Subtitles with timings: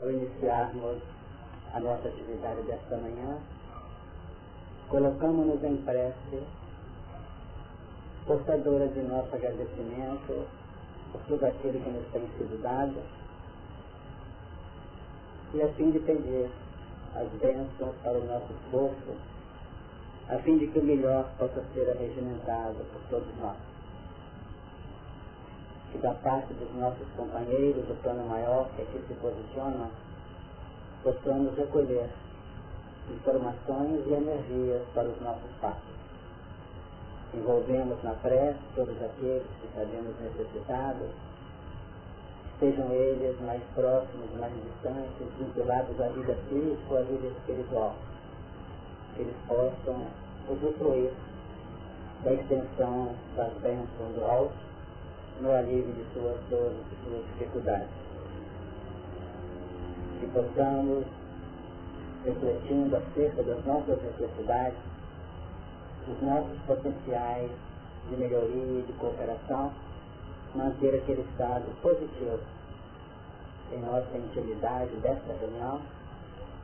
[0.00, 0.98] ao iniciarmos
[1.74, 3.38] a nossa atividade desta manhã,
[4.88, 6.42] colocamos-nos em prece,
[8.26, 10.46] portadora de nosso agradecimento
[11.12, 13.02] por tudo aquilo que nos tem sido dado,
[15.54, 16.50] e a fim de pedir
[17.14, 19.16] as bênçãos para o nosso esforço,
[20.28, 23.77] a fim de que o melhor possa ser arregimentado por todos nós.
[25.92, 29.88] Que da parte dos nossos companheiros do plano maior que aqui se posiciona,
[31.02, 32.10] possamos recolher
[33.10, 35.98] informações e energias para os nossos passos.
[37.34, 41.08] Envolvemos na prece todos aqueles que sabemos necessitados,
[42.58, 47.94] sejam eles mais próximos, mais distantes, vinculados à vida física ou à vida espiritual.
[49.14, 50.06] Que eles possam
[50.48, 51.12] usufruir
[52.24, 54.68] da extensão das bênçãos do alto
[55.40, 57.88] no alívio de suas dores e suas dificuldades.
[60.20, 61.04] Que possamos,
[62.24, 64.78] refletindo acerca das nossas necessidades,
[66.06, 67.50] dos nossos potenciais
[68.08, 69.72] de melhoria e de cooperação,
[70.54, 72.40] manter aquele estado positivo
[73.72, 75.80] em nossa intimidade desta reunião,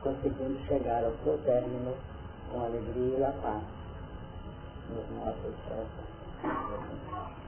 [0.01, 1.93] conseguindo chegar ao seu término
[2.51, 3.63] com alegria e a paz
[4.89, 7.44] nos nossos corações.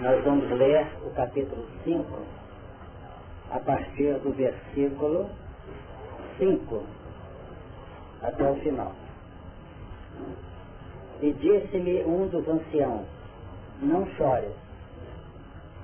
[0.00, 2.06] Nós vamos ler o capítulo 5
[3.50, 5.30] a partir do versículo
[6.38, 6.82] 5
[8.22, 8.92] até o final.
[11.22, 13.06] E disse-me um dos anciãos,
[13.80, 14.52] não chores,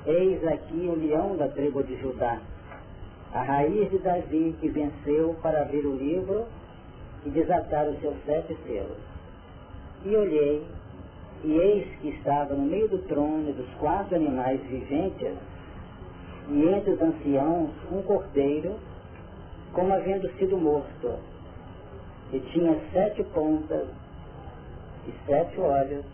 [0.06, 2.41] eis aqui o leão da tribo de Judá,
[3.33, 6.47] a raiz de Davi que venceu para abrir o livro
[7.25, 8.98] e desatar os seus sete selos.
[10.05, 10.67] E olhei,
[11.44, 15.34] e eis que estava no meio do trono dos quatro animais viventes,
[16.49, 18.75] e entre os anciãos um cordeiro,
[19.72, 21.15] como havendo sido morto,
[22.32, 23.87] e tinha sete pontas
[25.06, 26.05] e sete olhos,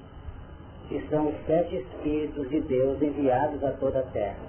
[0.88, 4.48] que são os sete Espíritos de Deus enviados a toda a terra.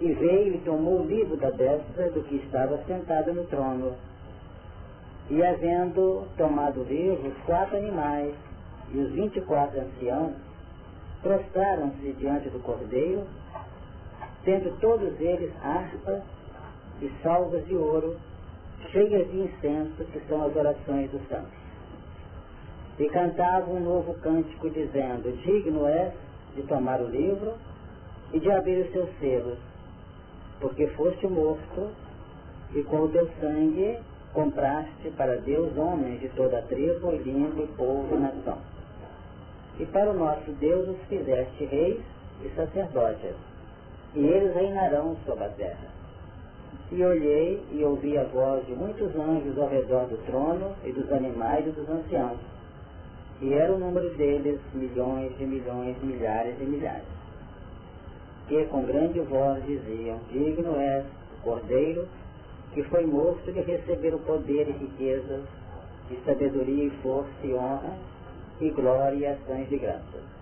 [0.00, 3.94] E veio e tomou o livro da destra do que estava sentado no trono.
[5.30, 8.34] E havendo tomado o livro, os quatro animais
[8.92, 10.32] e os vinte e quatro anciãos
[11.22, 13.24] prostraram-se diante do cordeiro
[14.44, 16.22] tendo todos eles harpas
[17.00, 18.16] e salvas de ouro,
[18.90, 21.61] cheias de incenso, que são as orações dos santos.
[22.98, 26.12] E cantavam um novo cântico, dizendo, digno és
[26.54, 27.54] de tomar o livro
[28.32, 29.58] e de abrir os seus selos,
[30.60, 31.90] porque foste morto
[32.74, 33.98] e com o teu sangue
[34.32, 38.58] compraste para Deus homens de toda a tribo, língua, povo e nação.
[39.78, 42.00] E para o nosso Deus os fizeste reis
[42.44, 43.34] e sacerdotes
[44.14, 45.88] e eles reinarão sobre a terra.
[46.90, 51.10] E olhei e ouvi a voz de muitos anjos ao redor do trono e dos
[51.10, 52.38] animais e dos anciãos.
[53.40, 57.04] E era o número deles milhões de milhões, milhares e milhares.
[58.48, 62.06] Que com grande voz diziam, digno és o Cordeiro,
[62.74, 65.42] que foi morto de receber o poder e riquezas,
[66.10, 67.96] e sabedoria e força e honra,
[68.60, 70.32] e glória e ações de graças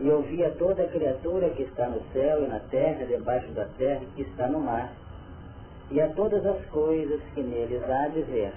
[0.00, 4.02] e ouvia toda a criatura que está no céu e na terra, debaixo da terra,
[4.14, 4.92] que está no mar,
[5.90, 8.52] e a todas as coisas que neles há de ver.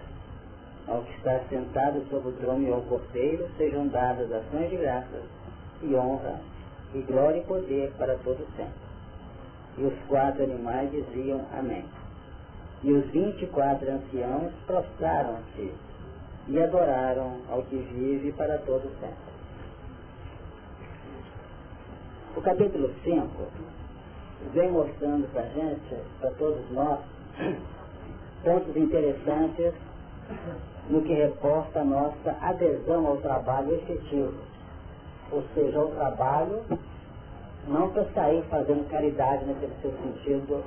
[0.87, 5.23] Ao que está sentado sobre o trono e ao corteiro, sejam dadas ações de graças,
[5.83, 6.39] e honra,
[6.93, 8.73] e glória e poder para todo sempre.
[9.77, 11.85] E os quatro animais diziam Amém.
[12.83, 15.71] E os vinte e quatro anciãos prostraram-se
[16.47, 19.31] e adoraram ao que vive para todo sempre.
[22.35, 23.27] O capítulo 5
[24.53, 26.99] vem mostrando para a gente, para todos nós,
[28.43, 29.73] pontos interessantes
[30.89, 34.33] no que reporta a nossa adesão ao trabalho efetivo.
[35.31, 36.63] Ou seja, ao trabalho
[37.67, 40.63] não para sair fazendo caridade naquele seu sentido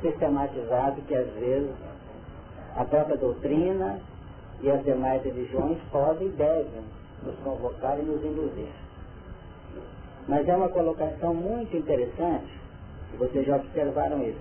[0.00, 1.70] sistematizado que às vezes
[2.76, 4.00] a própria doutrina
[4.60, 6.82] e as demais religiões podem e devem
[7.22, 8.68] nos convocar e nos induzir.
[10.26, 12.52] Mas é uma colocação muito interessante,
[13.18, 14.40] vocês já observaram isso,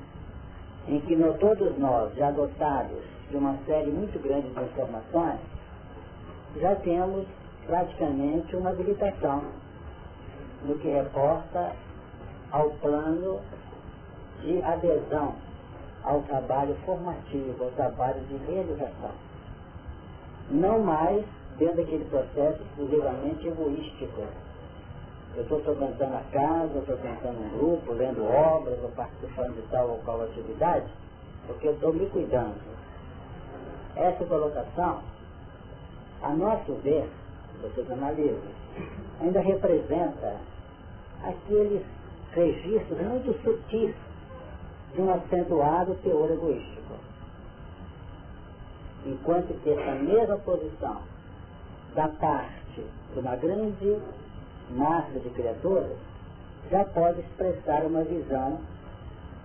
[0.88, 5.39] em que no, todos nós, já dotados de uma série muito grande de informações,
[6.57, 7.25] já temos
[7.65, 9.43] praticamente uma habilitação
[10.63, 11.73] no que reporta
[12.51, 13.39] ao plano
[14.41, 15.33] de adesão
[16.03, 19.11] ao trabalho formativo, ao trabalho de realização.
[20.49, 21.23] não mais
[21.57, 24.23] dentro daquele processo exclusivamente egoístico.
[25.35, 29.91] Eu estou frequentando a casa, estou frequentando um grupo, lendo obras, ou participando de tal
[29.91, 30.91] ou qual atividade,
[31.47, 32.55] porque eu estou me cuidando.
[33.95, 35.01] Essa colocação,
[36.21, 37.09] a nosso ver,
[37.61, 38.39] vocês analisam,
[39.19, 40.38] ainda representa
[41.23, 41.83] aqueles
[42.33, 43.93] registros muito sutis
[44.93, 46.93] de um acentuado teor egoístico.
[49.05, 51.01] Enquanto que essa mesma posição
[51.95, 53.99] da parte de uma grande
[54.69, 55.97] massa de criaturas
[56.69, 58.59] já pode expressar uma visão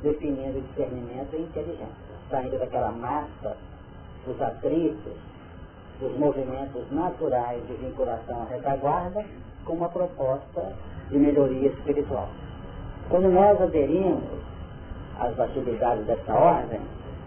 [0.03, 3.57] definindo discernimento e inteligência, saindo daquela massa
[4.27, 5.13] dos atritos,
[6.01, 9.25] dos movimentos naturais de vinculação à retaguarda,
[9.65, 10.73] com uma proposta
[11.11, 12.29] de melhoria espiritual.
[13.09, 14.23] Quando nós aderimos
[15.19, 16.81] às atividades dessa ordem,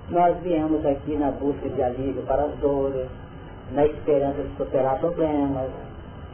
[0.10, 3.08] nós viemos aqui na busca de alívio para as dores,
[3.72, 5.70] na esperança de superar problemas,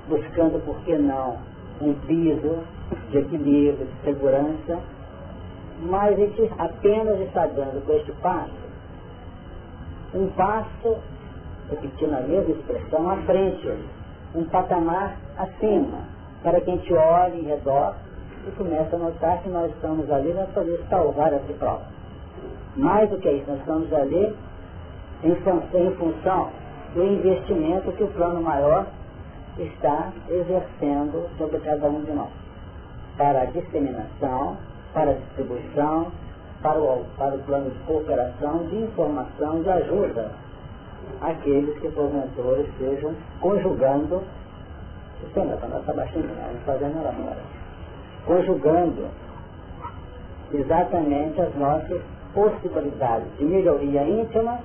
[0.08, 1.38] buscando, por que não,
[1.82, 2.60] um piso
[3.12, 4.80] de equilíbrio, de segurança,
[5.82, 8.65] mas a gente apenas está dando com este passo
[10.16, 10.98] um passo,
[11.70, 13.74] repetindo a mesma expressão, à frente,
[14.34, 16.00] um patamar acima,
[16.42, 17.96] para que a gente olhe em redor
[18.48, 21.88] e comece a notar que nós estamos ali para poder salvar a si próprio.
[22.78, 24.36] Mais do que isso, nós estamos ali
[25.24, 26.50] em em função
[26.94, 28.86] do investimento que o plano maior
[29.58, 32.30] está exercendo sobre cada um de nós.
[33.18, 34.58] Para a disseminação,
[34.94, 36.12] para a distribuição,
[36.66, 40.32] para o, para o plano de cooperação, de informação, de ajuda
[41.22, 44.24] àqueles que porventura estejam conjugando,
[45.22, 47.38] sistema para nossa baixinha, vamos fazendo ela agora,
[48.26, 49.08] conjugando
[50.52, 52.02] exatamente as nossas
[52.34, 54.58] possibilidades de melhoria íntima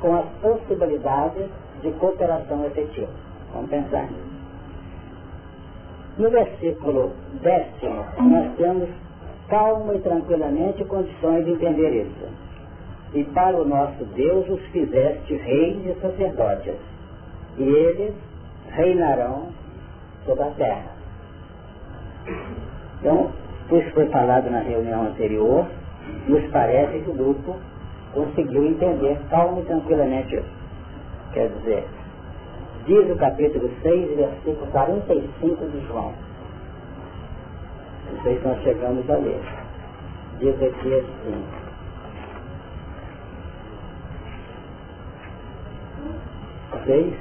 [0.00, 1.48] com as possibilidades
[1.80, 3.08] de cooperação efetiva.
[3.54, 4.30] Vamos pensar nisso.
[6.18, 8.90] No versículo décimo, nós temos
[9.50, 12.28] calma e tranquilamente condições de entender isso.
[13.12, 16.76] E para o nosso Deus os fizeste reis e sacerdotes,
[17.58, 18.14] e eles
[18.70, 19.48] reinarão
[20.24, 20.90] sobre a terra.
[23.00, 23.30] Então,
[23.72, 25.66] isso foi falado na reunião anterior,
[26.28, 27.56] nos parece que o grupo
[28.14, 30.60] conseguiu entender calma e tranquilamente isso.
[31.32, 31.86] Quer dizer,
[32.86, 36.29] diz o capítulo 6, versículo 45 de João.
[38.22, 39.40] Se nós chegamos a ler.
[40.40, 41.44] Diz aqui assim.
[46.84, 47.14] Seis,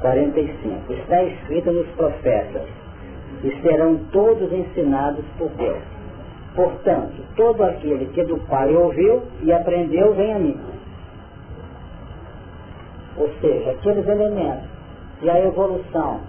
[0.00, 0.92] 45.
[0.92, 2.68] Está escrito nos profetas,
[3.42, 5.82] e serão todos ensinados por Deus.
[6.54, 10.60] Portanto, todo aquele que do Pai ouviu e aprendeu, vem a mim.
[13.16, 14.68] Ou seja, aqueles elementos
[15.22, 16.20] e a evolução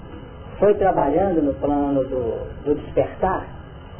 [0.60, 3.48] foi trabalhando no plano do, do despertar,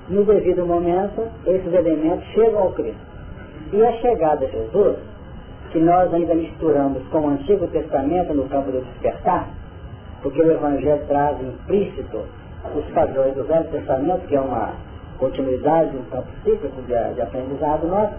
[0.07, 3.00] no devido momento, esses elementos chegam ao Cristo.
[3.74, 4.98] E a chegada de Jesus,
[5.72, 9.50] que nós ainda misturamos com o Antigo Testamento no campo do despertar,
[10.22, 12.22] porque o Evangelho traz implícito
[12.75, 14.74] os padrões do Velho Testamento, que é uma
[15.18, 18.13] continuidade, um campo cíclico de, de aprendizado nosso,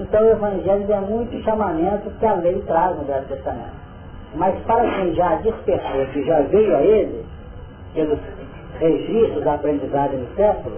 [0.00, 3.80] então o Evangelho é muito chamamento que a lei traz no Velho Testamento.
[4.34, 7.24] Mas para quem já despertou, que já veio a ele,
[7.94, 8.18] pelos
[8.78, 10.76] registros da aprendizagem no século,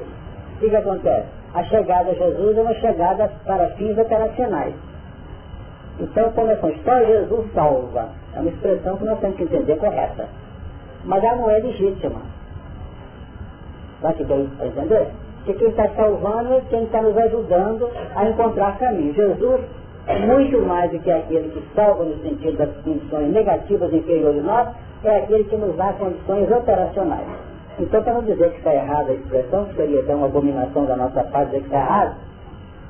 [0.56, 1.26] o que, que acontece?
[1.54, 4.74] A chegada a Jesus é uma chegada para fins operacionais.
[6.00, 8.08] Então, como é que só Jesus salva?
[8.34, 10.26] É uma expressão que nós temos que entender correta.
[11.04, 12.20] Mas ela não é legítima.
[14.00, 15.08] Vai que deu para entender?
[15.44, 19.12] Que quem está salvando é quem está nos ajudando a encontrar caminho.
[19.14, 19.60] Jesus,
[20.26, 24.68] muito mais do que aquele que salva no sentido das condições negativas inferiores de nós,
[25.04, 27.26] é aquele que nos dá condições operacionais.
[27.78, 30.96] Então, para não dizer que está errada a expressão, que seria até uma abominação da
[30.96, 32.16] nossa parte dizer que está errado,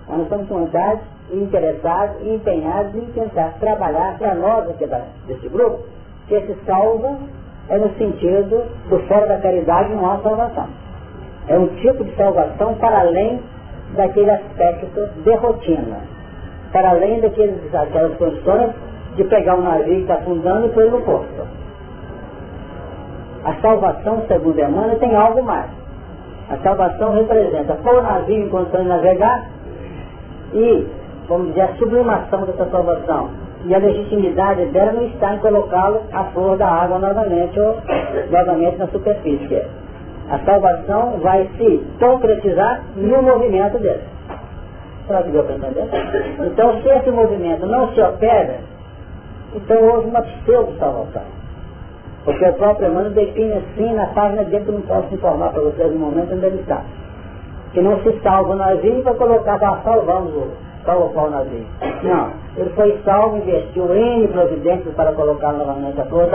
[0.08, 1.00] nós estamos com vontade,
[1.32, 4.86] interessados empenhados em tentar trabalhar para nós aqui
[5.26, 5.80] desse grupo,
[6.26, 7.16] que esse salva
[7.68, 10.68] é no sentido do fora da caridade não há salvação.
[11.48, 13.40] É um tipo de salvação para além
[13.96, 16.00] daquele aspecto de rotina,
[16.72, 18.72] para além daqueles, daquelas condições
[19.16, 21.61] de pegar um navio que está afundando e pôr no porto.
[23.44, 25.70] A salvação, segundo Emmanuel, tem algo mais.
[26.50, 29.44] A salvação representa pôr o navio em de navegar
[30.52, 30.86] e,
[31.28, 33.30] vamos dizer, a sublimação dessa salvação.
[33.64, 37.76] E a legitimidade dela não está em colocá-lo à flor da água novamente ou
[38.30, 39.62] novamente na superfície.
[40.30, 44.02] A salvação vai se concretizar no movimento dele.
[45.06, 45.88] Será que deu para entender?
[46.46, 48.58] Então, se esse movimento não se opera,
[49.54, 51.41] Então houve uma pseudo-salvação.
[52.24, 55.62] Porque o próprio Emmanuel define assim na página dele, que eu não posso informar para
[55.62, 56.82] vocês no momento onde ele está.
[57.72, 60.48] Que não se salva o navio vai colocar, ah, salvamos o
[60.84, 61.66] salvar o navio.
[62.02, 66.28] Não, ele foi salvo, investiu N providências para colocar novamente a flor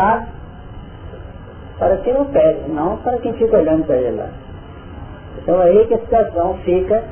[1.79, 4.29] para quem não pede, não para quem fica olhando para ele lá.
[5.37, 7.03] Então é aí que a situação fica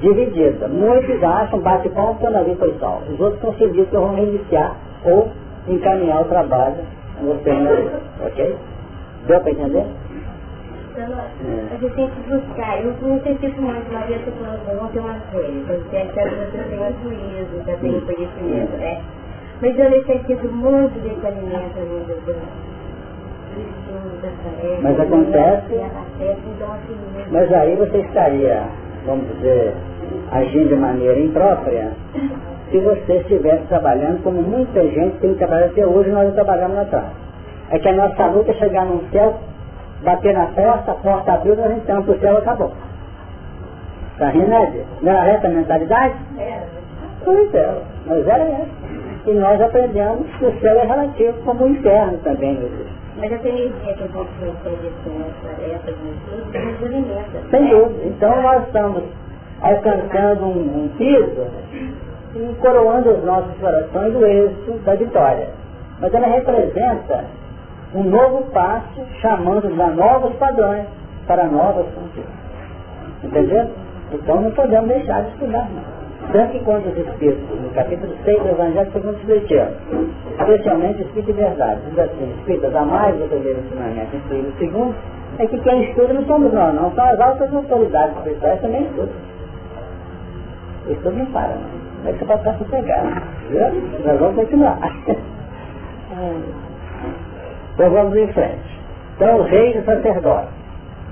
[0.00, 0.68] dividida.
[0.68, 3.12] Muitos acham, bate palma o navio foi salvo.
[3.12, 5.28] Os outros estão que vão reiniciar ou
[5.68, 6.76] encaminhar o trabalho
[7.22, 8.56] você não ok?
[9.26, 9.86] Deu para entender?
[10.96, 11.74] É.
[11.74, 14.88] A gente tem que buscar, eu não sei se muito, mas eu estou falando, vão
[14.88, 19.02] ter umas coisas, você acha que você tem o juízo, já tem o conhecimento, né?
[19.60, 22.38] Mas eu necessito muito desse alimento, meu Deus.
[24.82, 25.80] Mas acontece,
[27.30, 28.62] mas aí você estaria,
[29.06, 29.74] vamos dizer,
[30.30, 31.92] agindo de maneira imprópria,
[32.70, 36.84] se você estivesse trabalhando como muita gente tem trabalhado até hoje, nós não trabalhamos na
[36.86, 37.10] tarde.
[37.70, 39.38] É que a nossa luta é chegar num céu,
[40.02, 42.72] bater na porta, a porta abriu, nós entramos para o céu acabou.
[44.12, 44.84] Está rindo, né?
[45.02, 46.14] Não era essa a mentalidade?
[46.38, 46.62] Era.
[47.24, 47.74] Pois é,
[48.06, 48.86] mas era essa.
[49.26, 52.88] E nós aprendemos que o céu é relativo como o inferno também, meu Deus.
[53.18, 57.50] Mas essa energia que a gente recebe com essa, essas nos alimenta.
[57.50, 58.04] Sem dúvida.
[58.04, 59.02] Então nós estamos
[59.62, 61.46] alcançando um, um piso
[62.36, 65.48] e coroando os nossos corações do êxito da vitória.
[66.00, 67.24] Mas ela representa
[67.94, 70.84] um novo passo chamando a novos padrões
[71.26, 72.34] para novas conquistas.
[73.22, 73.70] Entendeu?
[74.12, 75.68] Então não podemos deixar de estudar.
[75.70, 75.96] Não.
[76.32, 79.70] Tanto que quando os Espíritos, no capítulo 6 do Evangelho segundo o Espiritismo,
[80.38, 84.58] especialmente o Espírito de Verdade, diz assim, Espíritas, a mais do primeiro ensinamento, inclusive o
[84.58, 84.94] segundo,
[85.38, 89.14] é que quem estuda não somos nós, não, são as altas autoridades espirituais também estudam.
[90.86, 91.85] O estudo não para, não.
[92.06, 93.08] Aí você pode estar sossegado.
[94.04, 94.78] Nós vamos continuar.
[97.74, 98.78] então vamos em frente.
[99.16, 100.50] Então, os reis e sacerdotes.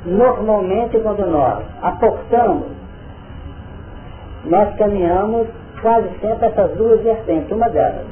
[0.06, 2.68] Normalmente, quando nós aportamos,
[4.44, 5.48] nós caminhamos
[5.82, 7.50] quase sempre essas duas vertentes.
[7.50, 8.06] Uma delas,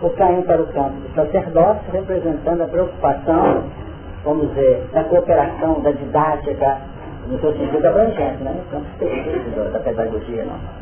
[0.00, 3.64] o caminho para o campo do sacerdócio, representando a preocupação,
[4.24, 6.78] vamos dizer, da cooperação, da didática,
[7.26, 8.54] no seu sentido abrangente, né?
[8.54, 10.81] no campo específico da pedagogia, não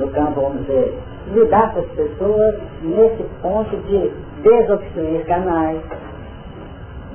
[0.00, 0.98] no campo, vamos dizer,
[1.32, 4.10] lidar com as pessoas nesse ponto de
[4.42, 5.80] desobstruir canais,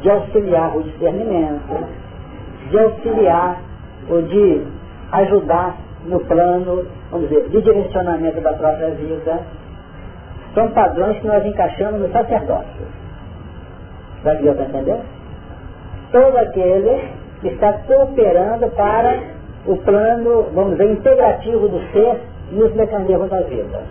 [0.01, 1.87] de auxiliar o discernimento,
[2.69, 3.57] de auxiliar
[4.09, 4.61] ou de
[5.11, 5.75] ajudar
[6.05, 9.39] no plano, vamos dizer, de direcionamento da própria vida.
[10.53, 12.85] São padrões que nós encaixamos no sacerdócio.
[14.23, 14.99] Vai que para entender?
[16.11, 17.09] Todo aquele
[17.41, 19.19] que está cooperando para
[19.65, 22.21] o plano, vamos dizer, integrativo do ser
[22.51, 23.83] e os mecanismos da vida,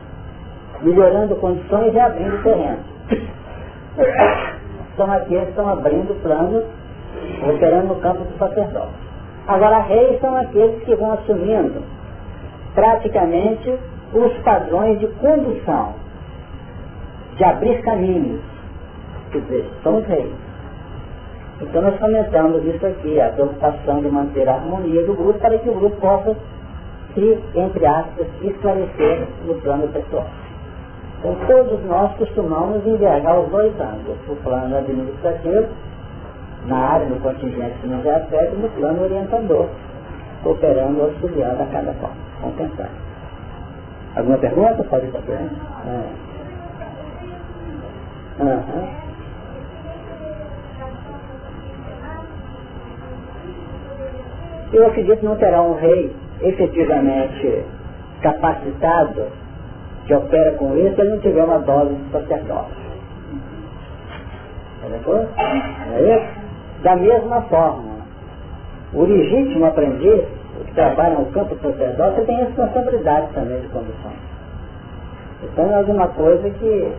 [0.83, 2.79] melhorando condições e abrindo terreno.
[4.97, 6.65] São aqueles que estão abrindo planos,
[7.49, 9.05] operando no campo do sacerdócio.
[9.47, 11.83] Agora, reis são aqueles que vão assumindo
[12.75, 13.79] praticamente
[14.13, 15.95] os padrões de condução,
[17.37, 18.41] de abrir caminhos.
[19.33, 20.33] Quer são os reis.
[21.61, 25.69] Então nós comentamos isso aqui, a preocupação de manter a harmonia do grupo para que
[25.69, 26.37] o grupo possa
[27.15, 30.27] se, entre aspas, esclarecer no plano pessoal.
[31.19, 35.69] Então todos nós costumamos envergar os dois ângulos, o plano administrativo,
[36.67, 37.75] na área, no contingente
[38.09, 39.69] afeta, e no plano orientador,
[40.45, 42.13] operando auxiliando a cada qual.
[42.41, 42.91] Vamos pensar.
[44.17, 44.85] Alguma pergunta?
[44.85, 45.33] Pode fazer.
[45.87, 46.25] É.
[48.43, 49.05] Uhum.
[54.73, 57.65] Eu acredito que não terá um rei efetivamente
[58.21, 59.27] capacitado,
[60.07, 62.85] que opera com isso, ele não tiver uma dose de sacerdócio.
[65.93, 66.45] É isso?
[66.83, 67.95] Da mesma forma,
[68.93, 70.25] o legítimo aprendiz,
[70.61, 74.13] o que trabalha no campo sacerdócio, tem responsabilidade também de condução.
[75.43, 76.93] Então é alguma coisa que,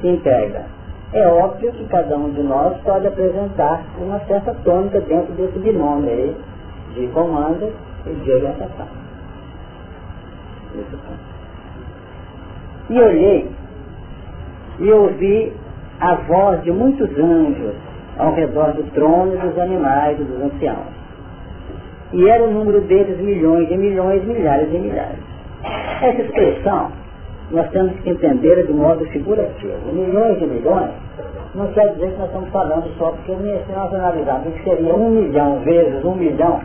[0.00, 0.64] que integra.
[1.12, 6.10] É óbvio que cada um de nós pode apresentar uma certa tônica dentro desse binômio
[6.10, 6.36] aí
[6.94, 7.72] de comando
[8.10, 8.86] e de orientação.
[12.90, 13.50] E olhei
[14.78, 15.52] e ouvi
[16.00, 17.74] a voz de muitos anjos
[18.18, 20.98] ao redor do trono dos animais e dos anciãos.
[22.12, 25.18] E era o número deles milhões e milhões, milhares e milhares.
[26.00, 26.90] Essa expressão
[27.50, 29.92] nós temos que entender de modo figurativo.
[29.92, 30.90] Milhões de milhões
[31.54, 35.10] não quer dizer que nós estamos falando só porque se nós analisarmos que seria um
[35.10, 36.60] milhão vezes um milhão,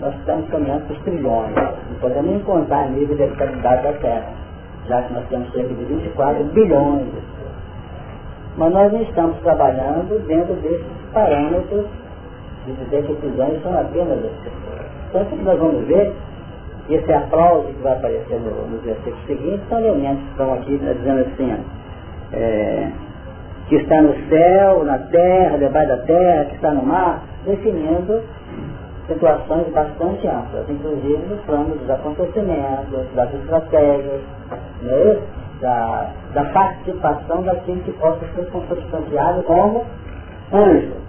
[0.00, 1.54] nós estamos caminhando os trilhões.
[1.54, 4.26] Não podemos nem contar a nível de habitabilidade da Terra,
[4.88, 7.52] já que nós temos cerca de 24 bilhões de pessoas.
[8.56, 11.86] Mas nós estamos trabalhando dentro desses parâmetros
[12.66, 14.86] de dizer que anjos são apenas as pessoas.
[15.08, 16.12] Então, o que nós vamos ver,
[16.88, 20.72] e esse aplauso que vai aparecer no, no versículo seguinte, são elementos que estão aqui
[20.72, 21.64] né, dizendo assim,
[22.32, 22.90] é,
[23.68, 28.22] que está no céu, na terra, debaixo da terra, que está no mar, definindo
[29.06, 34.20] situações bastante amplas, inclusive no plano dos acontecimentos, das estratégias,
[34.82, 35.18] né,
[35.60, 39.84] da, da participação daquilo que possa ser substanciado como
[40.52, 41.06] anjo.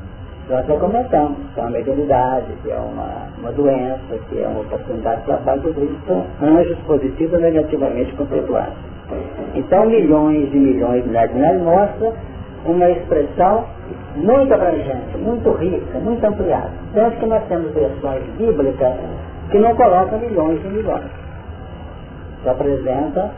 [0.50, 4.62] Nós até comentamos, que é uma mediunidade, que é uma, uma doença, que é uma
[4.62, 8.78] oportunidade de trabalho, isso são anjos positivos ou negativamente contemplados.
[9.56, 12.14] Então, milhões e milhões de milhares de mostra
[12.66, 13.66] uma expressão
[14.18, 16.72] muito abrangente, muito rica, muito ampliada.
[16.94, 18.94] Tanto que nós temos versões bíblicas
[19.52, 21.12] que não colocam milhões e milhões.
[22.44, 23.32] Que apresenta,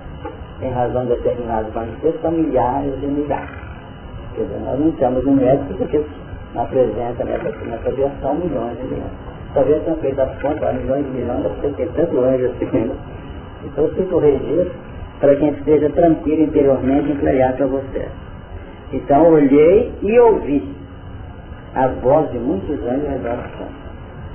[0.62, 3.50] em razão de determinados manifestos, milhares e milhares.
[4.36, 6.02] Quer dizer, nós não temos um médico porque
[6.56, 9.12] apresenta nessa, nessa versão milhões e milhões.
[9.54, 12.92] Talvez tenham feito as contas, milhões e milhões, porque tem tanto anjo assim.
[13.66, 14.72] Então fico registro
[15.20, 18.08] para quem esteja tranquilo interiormente entregar para você.
[18.92, 20.76] Então olhei e ouvi
[21.76, 23.66] as vozes de muitos anjos em redor do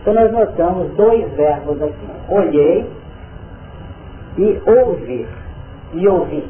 [0.00, 2.06] Então nós notamos dois verbos aqui.
[2.28, 2.86] Olhei
[4.38, 5.26] e ouvi.
[5.94, 6.44] E ouvi.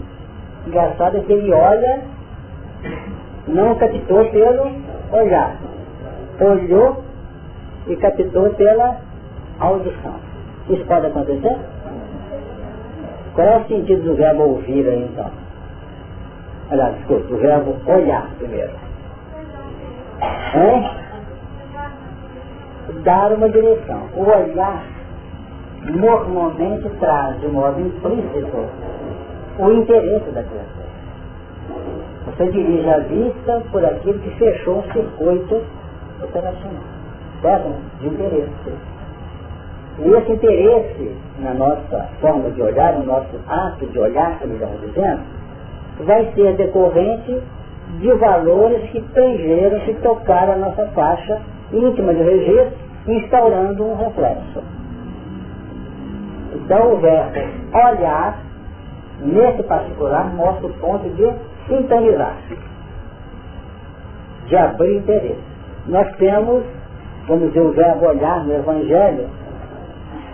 [0.67, 2.03] Engraçado é que ele olha,
[3.49, 4.71] não captou pelo
[5.13, 5.57] olhar.
[6.41, 7.03] Olhou
[7.87, 8.97] e captou pela
[9.61, 10.15] audição.
[10.69, 11.57] Isso pode acontecer?
[13.35, 15.44] Qual é o sentido do verbo ouvir aí então?
[16.71, 18.73] Aliás, desculpa, o verbo olhar primeiro.
[20.21, 21.05] É?
[23.03, 24.09] Dar uma direção.
[24.17, 24.83] O olhar
[25.85, 28.67] normalmente traz de modo implícito
[29.59, 30.85] o interesse da criatura.
[32.27, 35.63] Você dirige a vista por aquilo que fechou um circuito
[36.23, 36.83] operacional.
[37.43, 37.75] Certo?
[38.01, 38.73] De interesse.
[39.99, 44.81] E esse interesse na nossa forma de olhar, no nosso ato de olhar, como estamos
[44.81, 45.21] dizendo,
[46.01, 47.41] vai ser decorrente
[48.01, 51.41] de valores que tangeram, que tocaram a nossa faixa
[51.73, 52.73] íntima de registro,
[53.07, 54.63] instaurando um reflexo.
[56.55, 57.39] Então o verbo
[57.73, 58.39] olhar,
[59.21, 61.33] nesse particular, mostra o ponto de
[61.69, 62.37] sintonizar,
[64.47, 65.39] de abrir interesse.
[65.87, 66.65] Nós temos,
[67.29, 69.29] vamos dizer, o verbo olhar no Evangelho,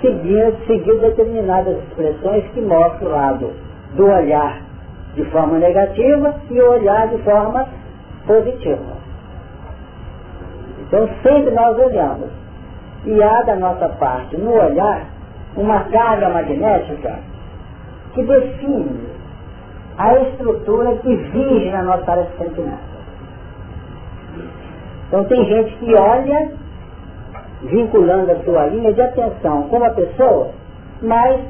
[0.01, 3.51] seguindo determinadas expressões que mostram o lado
[3.97, 4.70] do olhar
[5.15, 7.67] de forma negativa e olhar de forma
[8.27, 9.01] positiva.
[10.81, 12.31] Então sempre nós olhamos.
[13.05, 15.07] E há da nossa parte, no olhar,
[15.57, 17.19] uma carga magnética
[18.13, 19.09] que define
[19.97, 22.91] a estrutura que vive na nossa área de sentimento.
[25.09, 26.53] Então tem gente que olha,
[27.63, 30.51] vinculando a sua linha de atenção com a pessoa,
[31.03, 31.41] mas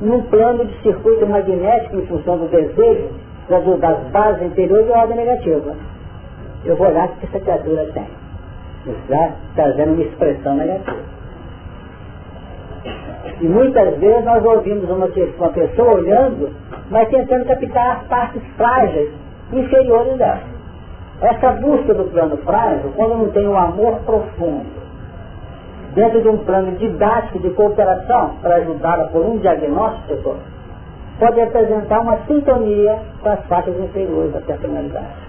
[0.00, 3.08] num plano de circuito magnético em função do desejo,
[3.48, 5.74] das bases interiores de ordem negativa.
[6.64, 8.06] Eu vou olhar o que essa criatura tem.
[8.86, 11.18] Está trazendo uma expressão negativa.
[13.40, 16.50] E muitas vezes nós ouvimos uma, uma pessoa olhando,
[16.90, 19.10] mas tentando captar as partes frágeis,
[19.52, 20.58] inferiores dela.
[21.20, 24.66] Essa busca do plano frágil, quando não tem um amor profundo,
[25.98, 30.36] dentro de um plano didático de cooperação para ajudá-la por um diagnóstico,
[31.18, 35.28] pode apresentar uma sintonia com as faixas inferiores da personalidade.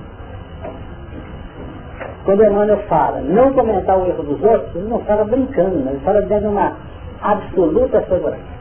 [2.24, 6.22] Quando Emmanuel fala não comentar o erro dos outros, ele não fala brincando, ele fala
[6.22, 6.74] dando uma
[7.20, 8.60] absoluta segurança.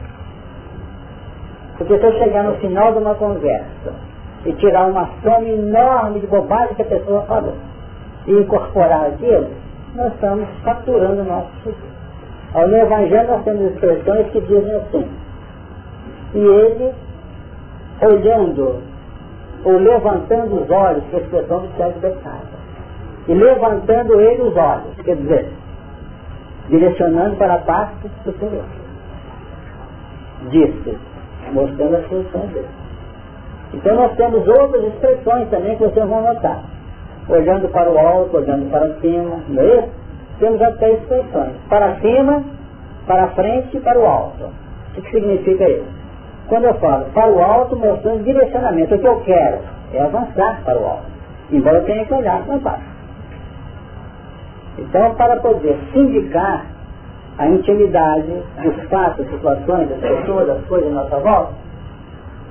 [1.77, 3.93] Porque se eu chegar no final de uma conversa
[4.45, 7.53] e tirar uma soma enorme de bobagem que a pessoa falou
[8.25, 9.49] e incorporar aquilo,
[9.93, 11.88] nós estamos capturando o nosso futuro.
[12.53, 15.07] Ao no Evangelho nós temos expressões que dizem assim,
[16.33, 16.93] e ele,
[18.01, 18.81] olhando
[19.63, 22.59] ou levantando os olhos, que é a expressão do Tiago de casa,
[23.27, 25.51] e levantando ele os olhos, quer dizer,
[26.69, 28.63] direcionando para a parte superior.
[30.49, 30.97] Disse,
[31.51, 32.67] mostrando a solução dele.
[33.73, 36.63] Então nós temos outras expressões também que vocês vão notar.
[37.27, 39.98] Olhando para o alto, olhando para cima, não é isso?
[40.39, 41.53] Temos até expressões.
[41.67, 42.43] Para cima,
[43.05, 44.45] para frente e para o alto.
[44.97, 45.99] O que significa isso?
[46.47, 49.59] Quando eu falo para o alto, mostrando direcionamento, o que eu quero
[49.93, 51.05] é avançar para o alto.
[51.51, 52.89] Embora eu tenha que olhar para baixo.
[54.77, 56.65] Então, para poder sindicar
[57.37, 61.53] a intimidade dos fatos, situações, das pessoas, das coisas à nossa volta,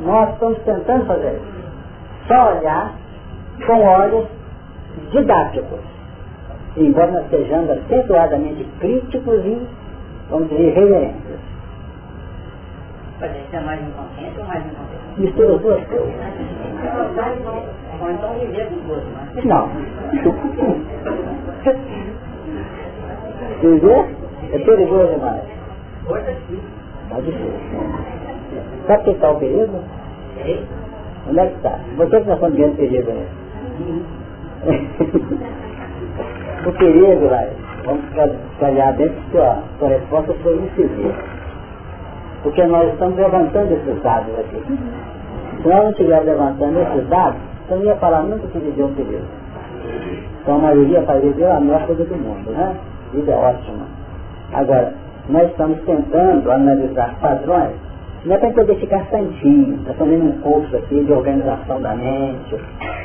[0.00, 1.58] nós estamos tentando fazer isso.
[2.26, 2.92] Só olhar
[3.66, 4.26] com olhos
[5.10, 5.80] didáticos,
[6.86, 9.66] embora nós sejamos acentuadamente críticos e,
[10.30, 11.38] vamos dizer, reverentes.
[13.18, 15.20] Pode ser mais inconsciente ou mais inconsciente?
[15.20, 16.14] Mistura as duas coisas.
[18.00, 19.44] Ou então viver dos duas, mas...
[19.44, 19.68] Não.
[23.60, 24.06] Viver
[24.52, 25.42] é perigoso demais.
[27.10, 27.50] É difícil.
[28.86, 28.94] Tá.
[28.94, 29.82] Sabe que está o perigo?
[31.28, 31.78] Onde é que está?
[31.96, 33.26] Você que nós estamos vendo perigo aí.
[36.68, 37.48] O perigo, vai,
[37.84, 38.04] vamos
[38.60, 41.14] calhar dentro que sua, sua resposta foi incisiva.
[42.42, 44.62] Porque nós estamos levantando esses dados aqui.
[45.62, 49.26] Se nós não estivermos levantando esses dados, não ia falar nunca que viveu um período.
[50.40, 52.76] Então a maioria vai viver a melhor coisa do mundo, né?
[53.12, 53.86] Vida é ótima.
[54.52, 54.94] Agora,
[55.28, 57.74] nós estamos tentando analisar padrões,
[58.24, 62.56] não é para poder ficar santinho, está fazendo um curso aqui de organização da mente,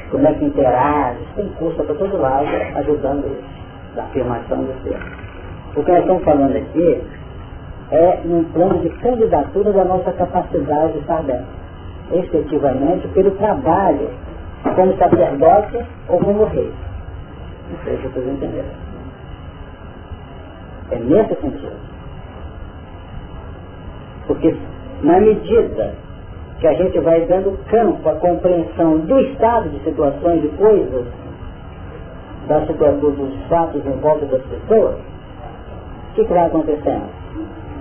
[0.10, 4.98] como é que interage, tem curso para todo lado ajudando isso, da afirmação do ser.
[5.76, 7.04] O que nós estamos falando aqui
[7.92, 11.46] é num plano de candidatura da nossa capacidade de estar dentro,
[12.12, 14.10] efetivamente pelo trabalho
[14.76, 16.72] como sacerdote ou como rei.
[17.70, 18.70] Não sei se vocês entenderam.
[20.92, 21.94] É nesse sentido.
[24.28, 24.56] Porque
[25.04, 25.94] na medida
[26.60, 31.06] que a gente vai dando campo à compreensão do estado de situações de coisas,
[32.48, 37.10] da situação dos fatos em volta das pessoas, o que, que vai acontecendo?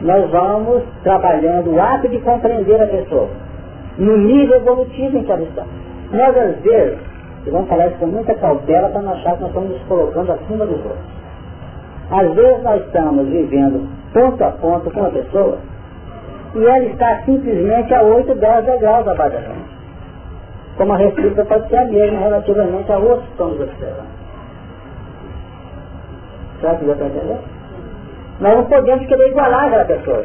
[0.00, 3.28] Nós vamos trabalhando o ato de compreender a pessoa,
[3.98, 5.64] no nível evolutivo em que ela está.
[6.10, 6.98] Nós, às vezes,
[7.46, 10.32] e vamos falar isso com muita cautela para não achar que nós estamos nos colocando
[10.32, 11.12] acima dos outros.
[12.10, 15.58] Às vezes nós estamos vivendo ponto a ponto com a pessoa
[16.54, 19.82] e ela está simplesmente a 8, 10 degraus da gente.
[20.76, 24.12] Como a receita pode ser a mesma relativamente a outros que estamos observando.
[26.60, 27.40] Será que já está entendendo?
[28.40, 30.24] Nós não podemos querer igualar aquela pessoa.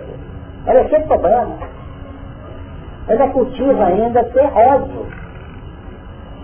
[0.66, 1.56] Ela é sempre problema.
[3.08, 5.06] Ela cultiva ainda ser ódio.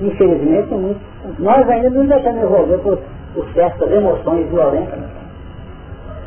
[0.01, 1.01] Infelizmente, muito.
[1.39, 2.99] nós ainda não deixamos envolver por,
[3.33, 4.99] por certas emoções violentas.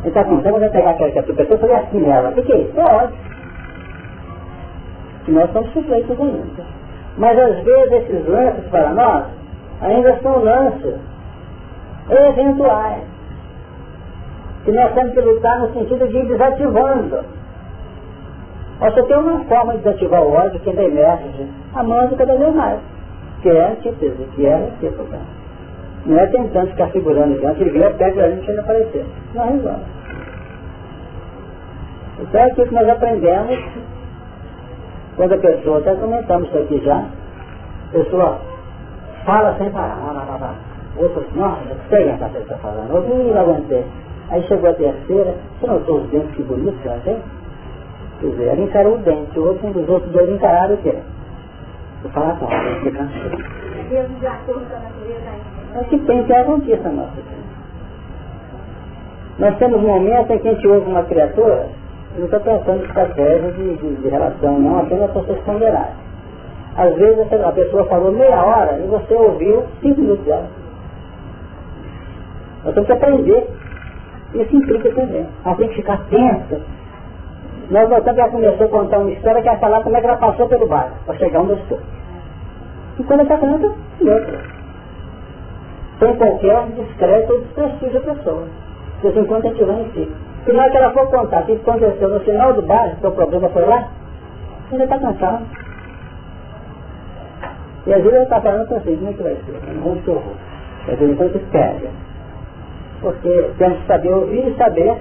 [0.05, 2.31] Então, assim, então você pegar aquela pessoa e fazer assim nela.
[2.31, 2.81] O que, é isso?
[2.81, 3.36] É ódio
[5.27, 6.65] que nós somos sujeitos ainda.
[7.19, 9.25] Mas às vezes esses lances para nós
[9.83, 10.95] ainda são lances
[12.09, 13.03] eventuais.
[14.65, 17.25] Que nós temos que lutar no sentido de ir desativando.
[18.79, 22.79] Você tem uma forma de desativar o ódio que ainda emerge, amando cada vez mais.
[23.43, 25.19] Que é a antítese, que é a recíproca.
[26.05, 29.05] Não é tentando ficar segurando diante e vir perto da gente ainda aparecer.
[29.35, 29.85] Não resolve.
[32.21, 33.59] Então é aquilo que nós aprendemos
[35.17, 38.39] quando a pessoa, até comentamos isso aqui já, a pessoa
[39.25, 40.55] fala sem parar, lá, lá, lá, lá.
[40.97, 43.85] Outra, nossa, eu sei o que a pessoa está falando, eu não aguentei.
[44.31, 47.17] Aí chegou a terceira, você notou os dentes que bonitos que ela tem?
[48.21, 50.95] Quer dizer, ela encarou o dente, o outro, um dos outros dois encararam o quê?
[52.05, 53.23] O falatório, a explicação.
[55.75, 57.13] É que tem que é a notícia nossa.
[59.39, 61.69] Nós temos momentos em que a gente ouve uma criatura
[62.19, 65.95] não estou pensando em estratégia de, de, de, relação, não apenas para vocês ponderarem.
[66.77, 70.47] Às vezes a pessoa falou meia hora e você ouviu cinco minutos dela.
[72.65, 73.49] Nós temos que aprender.
[74.35, 75.27] Isso implica também.
[75.45, 76.61] Nós temos que ficar atento.
[77.71, 80.17] Nós voltamos a começar a contar uma história que é falar como é que ela
[80.17, 81.79] passou pelo bairro, para chegar onde estou.
[82.99, 84.41] E quando está falando, outra.
[85.99, 88.45] Sem qualquer descrédito ou desprestígio a pessoa.
[89.01, 90.26] Porque enquanto a gente vai em si.
[90.47, 93.07] Se na hora que ela for contar o que aconteceu no final do bairro, que
[93.07, 93.89] o problema foi lá,
[94.71, 95.45] ainda está cansado.
[97.85, 99.81] E às vezes ela está falando com assim, como é que vai ser?
[99.83, 100.35] Vamos que eu vou.
[100.83, 101.89] Às vezes enquanto pega.
[103.01, 104.97] Porque temos que saber ouvir e saber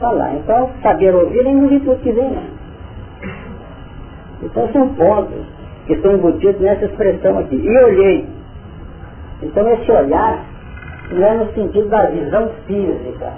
[0.00, 0.34] falar.
[0.34, 2.36] Então, saber ouvir nem no tudo que vem.
[4.42, 5.46] Então são pontos
[5.86, 7.54] que estão embutidos nessa expressão aqui.
[7.54, 8.28] E olhei.
[9.42, 10.44] Então esse olhar
[11.12, 13.32] não é no sentido da visão física.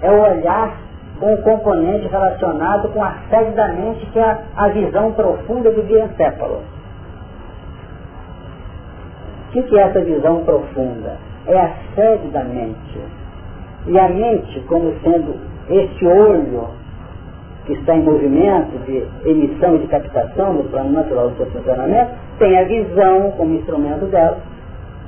[0.00, 0.85] É o olhar
[1.18, 6.60] com componente relacionado com a sede da mente, que é a, visão profunda do diencéfalo.
[9.54, 11.16] O que é essa visão profunda?
[11.46, 13.00] É a sede da mente.
[13.86, 15.34] E a mente, como sendo
[15.70, 16.68] este olho
[17.64, 22.10] que está em movimento de emissão e de captação no plano natural do seu funcionamento,
[22.38, 24.38] tem a visão como instrumento dela,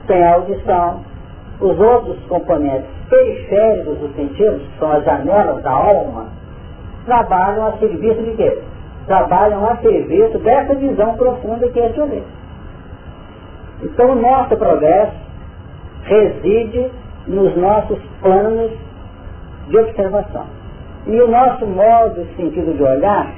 [0.07, 1.03] tem a audição,
[1.61, 6.27] os outros componentes periféricos dos sentidos, que são as janelas da alma,
[7.05, 8.59] trabalham a serviço de quê?
[9.07, 12.23] Trabalham a serviço dessa visão profunda que é de olhar.
[13.83, 15.17] Então o nosso progresso
[16.03, 16.91] reside
[17.27, 18.73] nos nossos planos
[19.69, 20.47] de observação.
[21.07, 23.33] E o nosso modo, sentido de olhar,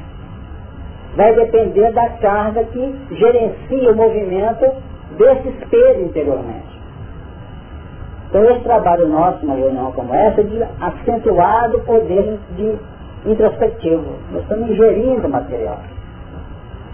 [1.16, 4.72] vai depender da carga que gerencia o movimento
[5.16, 6.79] desse espelho interiormente.
[8.30, 12.78] Então esse trabalho nosso, numa reunião como essa, é de acentuado poder de
[13.26, 14.04] introspectivo.
[14.32, 15.80] Nós estamos ingerindo material.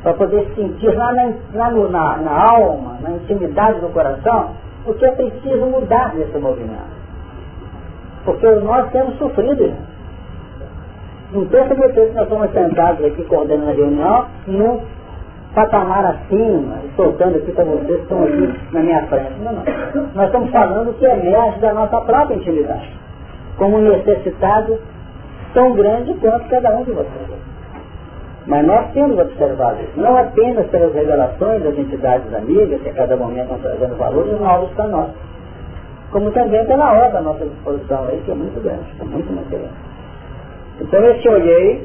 [0.03, 4.53] Para poder sentir lá, na, lá no, na, na alma, na intimidade do coração,
[4.87, 6.97] o que é preciso mudar nesse movimento.
[8.25, 9.75] Porque nós temos sofrido.
[11.33, 14.81] Não pensa que nós estamos sentados aqui coordenando a reunião num
[15.57, 19.33] patamar acima, soltando aqui para vocês que estão aqui na minha frente.
[19.43, 19.63] Não, não.
[20.15, 22.93] Nós estamos falando que emerge da nossa própria intimidade,
[23.57, 24.79] como um necessitado
[25.55, 27.39] tão grande quanto cada um de vocês.
[28.47, 33.17] Mas nós temos observado isso, não apenas pelas revelações das entidades amigas, que a cada
[33.17, 35.09] momento estão trazendo valores novos para nós,
[36.13, 39.71] como também pela hora da nossa disposição aí, que é muito grande, é muito, grande.
[40.83, 41.83] Então esse olhei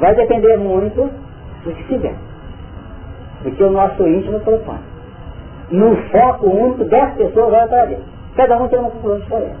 [0.00, 1.08] vai depender muito
[1.64, 2.12] do que se vê
[3.42, 4.78] do que o nosso íntimo propõe.
[5.70, 7.98] Num foco único, dez pessoas vão para ali.
[8.36, 9.56] Cada um tem uma conclusão diferente.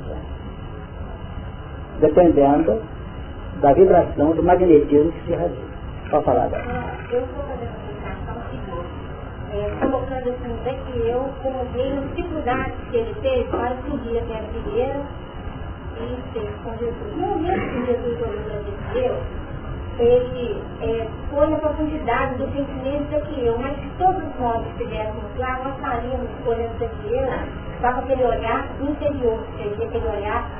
[2.00, 2.82] Dependendo
[3.60, 5.72] da vibração, do magnetismo que se irradia.
[6.10, 6.64] Pode falar agora.
[7.10, 7.82] Eu estou fazendo
[9.52, 14.38] é, colocando assim, é que eu coloquei as dificuldades que ele teve para subir até
[14.38, 15.00] a figueira
[16.00, 17.16] e ser com Jesus.
[17.16, 19.41] No momento que Jesus olhou para Deus,
[19.98, 25.60] ele é, foi a profundidade do sentimento daqui eu, mas se todos nós estivéssemos lá,
[25.64, 27.28] nós estaríamos escolhendo daqui eu,
[27.74, 30.50] estava aquele olhar interior, seria aquele olhar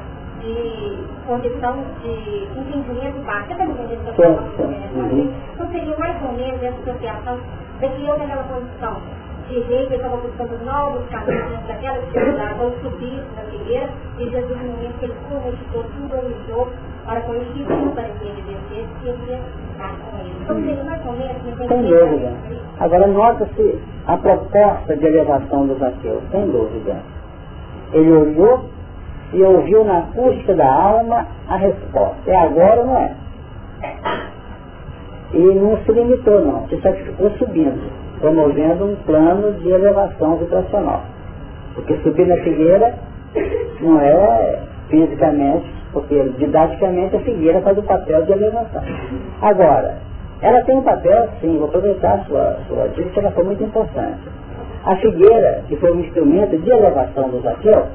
[0.41, 3.47] de condição de entendimento básico.
[3.47, 5.35] Você está entendendo o que eu estou falando?
[5.55, 7.41] Então seria mais ou menos essa associação
[7.81, 8.97] daqui eu naquela condição
[9.49, 14.59] de rei que estava buscando novos caminhos daquela atividade, ou subir na figueira, e Jesus
[14.63, 16.69] no momento que ele conectou, sintonizou
[17.05, 19.41] para com ele que ele descesse, que ele ia
[19.73, 20.35] estar com ele.
[20.43, 21.69] Então seria mais ou menos...
[21.69, 22.33] Sem dúvida.
[22.81, 26.97] Agora nota-se a proposta de elevação do Zaqueu, sem dúvida.
[27.93, 28.65] Ele olhou
[29.33, 32.31] e ouviu na acústica da alma a resposta.
[32.31, 33.15] É agora ou não é?
[35.35, 41.03] E não se limitou não, se sacrificou subindo promovendo um plano de elevação vibracional.
[41.75, 42.95] Porque subir na figueira
[43.81, 48.83] não é fisicamente, porque didaticamente a figueira faz o papel de elevação.
[49.43, 49.97] Agora,
[50.41, 53.63] ela tem um papel, sim, vou aproveitar a sua, sua dica, que ela foi muito
[53.65, 54.21] importante.
[54.85, 57.87] A figueira, que foi um instrumento de elevação do Zaqueu,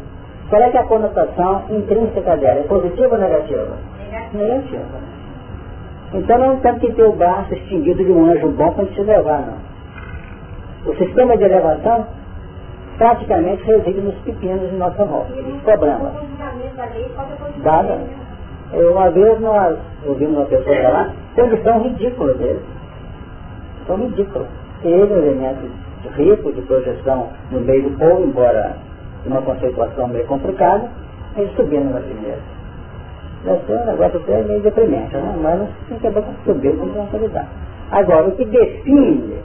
[0.49, 2.59] qual é, é a conotação intrínseca dela?
[2.59, 3.77] É positiva ou negativa?
[4.33, 5.17] Negativa.
[6.13, 9.41] Então não temos que ter o braço extinguido de um anjo bom para te levar,
[9.41, 9.66] não.
[10.87, 12.07] O sistema de elevação
[12.97, 15.33] praticamente reside nos pepinos de nossa volta,
[15.65, 16.13] problemas.
[17.61, 17.99] Dada.
[18.73, 22.61] Uma vez nós ouvimos uma pessoa falar, condição ridícula dele.
[23.85, 24.47] São ridículas.
[24.83, 25.69] Ele, um elemento
[26.15, 28.77] rico de projeção no meio do povo, embora
[29.25, 30.89] uma conceituação meio complicada,
[31.35, 32.39] ele subindo na primeira.
[33.43, 35.35] Deve ser um negócio até meio deprimente, né?
[35.41, 35.67] mas não
[35.99, 37.47] tem que subir com responsabilidade.
[37.91, 39.41] Agora, o que define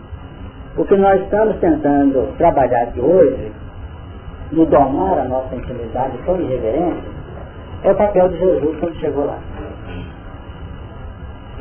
[0.76, 3.52] o que nós estamos tentando trabalhar aqui hoje,
[4.52, 7.02] de domar a nossa intimidade tão irreverente,
[7.82, 9.38] é o papel de Jesus quando chegou lá.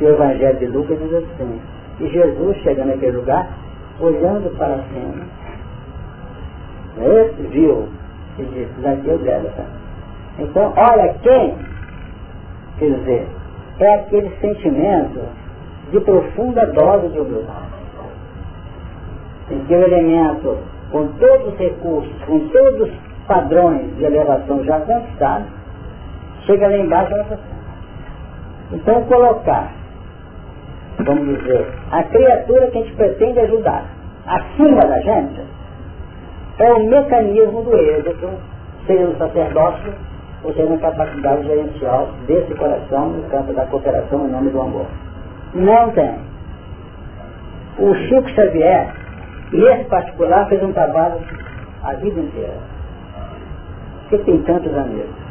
[0.00, 1.60] o Evangelho de Lucas diz assim,
[2.00, 3.48] e Jesus chega naquele lugar,
[4.00, 5.24] olhando para cima,
[6.98, 7.88] esse viu
[8.38, 9.50] e disse, Zaqueu dela.
[10.38, 11.54] Então, olha quem,
[12.78, 13.26] quer dizer,
[13.78, 15.20] é aquele sentimento
[15.90, 17.81] de profunda dose de humildade
[19.52, 20.58] em que o elemento,
[20.90, 22.90] com todos os recursos, com todos os
[23.26, 25.46] padrões de elevação já conquistados,
[26.46, 27.38] chega lá embaixo e vai
[28.72, 29.72] Então colocar,
[30.98, 33.84] vamos dizer, a criatura que a gente pretende ajudar
[34.26, 35.40] acima da gente,
[36.58, 38.28] é o mecanismo do êxito,
[38.86, 39.92] seja no sacerdócio,
[40.44, 44.86] ou seja na capacidade gerencial desse coração no campo da cooperação em nome do amor.
[45.54, 46.14] Não tem.
[47.78, 48.92] O Chico Xavier,
[49.52, 51.20] e esse particular fez um trabalho
[51.82, 52.56] a vida inteira.
[54.08, 55.22] Porque tem tantos amigos.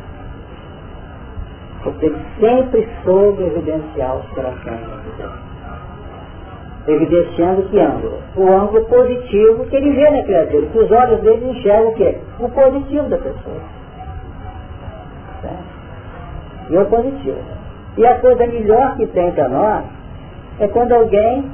[1.83, 4.79] Porque ele sempre soube evidenciar os corações
[6.87, 8.19] Evidenciando que ângulo?
[8.35, 10.65] O ângulo positivo que ele vê na criatura.
[10.67, 12.17] Que os olhos dele enxergam o quê?
[12.39, 13.61] O positivo da pessoa.
[16.69, 17.37] E o positivo.
[17.97, 19.83] E a coisa melhor que tem para nós
[20.59, 21.49] é quando alguém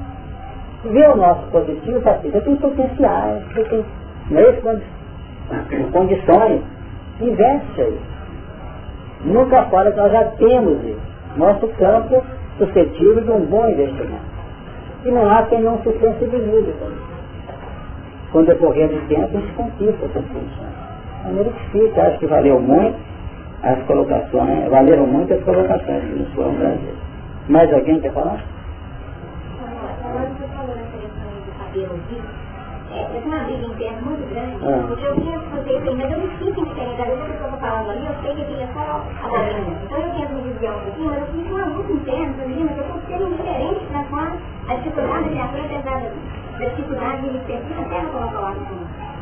[0.88, 3.86] vê o nosso positivo e assim, eu tenho potenciais, eu tenho...
[4.30, 4.82] Isso quando
[5.91, 6.62] condições,
[7.21, 8.00] investe aí.
[9.26, 11.02] Nunca fala que nós já temos isso.
[11.38, 12.23] Nosso campo
[12.58, 14.38] suscetível de um bom investimento.
[15.06, 16.73] E não há quem não se sensibilize
[18.32, 20.78] com o decorrer do tempo, a gente conquista essas condições.
[21.23, 22.97] A maneira que acho que valeu muito
[23.63, 26.54] as colocações, valeram muito as colocações que nos foram.
[27.50, 28.43] Mais alguém quer falar?
[31.81, 34.85] Eu tenho uma briga interna muito grande, ah.
[34.87, 37.01] porque eu tinha que fazer isso, mas eu me sinto diferente.
[37.01, 39.77] Às vezes a pessoa está falando ali, eu sei que aquilo é só a barulho.
[39.83, 42.83] Então eu tento me desviar um pouquinho, mas eu sinto uma luta interna, mas eu
[42.83, 46.01] estou sendo diferente para com a dificuldade de criatura, apesar
[46.59, 48.55] da dificuldade de me perder até não colocar lá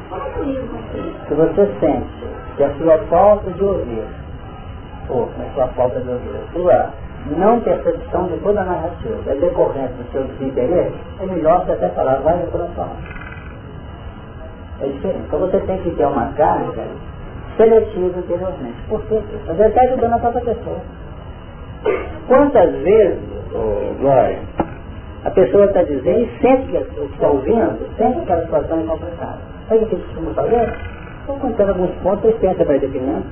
[0.09, 1.27] como é que eu lido com isso?
[1.27, 2.07] Se você sente
[2.55, 4.05] que a sua falta de ouvir,
[5.09, 6.93] ou a sua falta de ouvir, a sua
[7.31, 11.89] não percepção de toda a narrativa é decorrente do seu desinteresse, é melhor você até
[11.89, 12.89] falar, vai no coração.
[14.81, 15.23] É diferente.
[15.27, 16.83] Então você tem que ter uma carga
[17.57, 18.75] seletiva anteriormente.
[18.89, 19.21] Por quê?
[19.47, 20.77] Você está ajudando a própria pessoa.
[22.27, 23.19] Quantas vezes,
[23.53, 24.39] oh, Glória,
[25.23, 29.39] a pessoa está dizendo e sente que está ouvindo, que aquela situação é complicada.
[29.67, 30.73] Sabe o que gente costuma fazer?
[31.21, 33.23] Estou contando alguns pontos, vocês pensam para definir.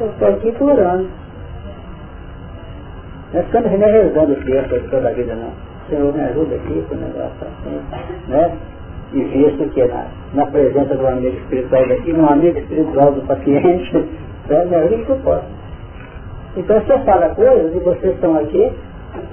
[0.00, 1.08] Eu estou aqui implorando.
[3.34, 5.50] Nós ficamos nem rezando o texto toda a vida, não.
[5.88, 7.80] Senhor, me ajuda aqui com o negócio assim,
[8.28, 8.52] né?
[9.12, 14.08] e visto que na, na presença do amigo espiritual daqui, um amigo espiritual do paciente,
[14.48, 15.44] é a única que eu posso.
[16.56, 18.72] Então você fala coisas e vocês estão aqui,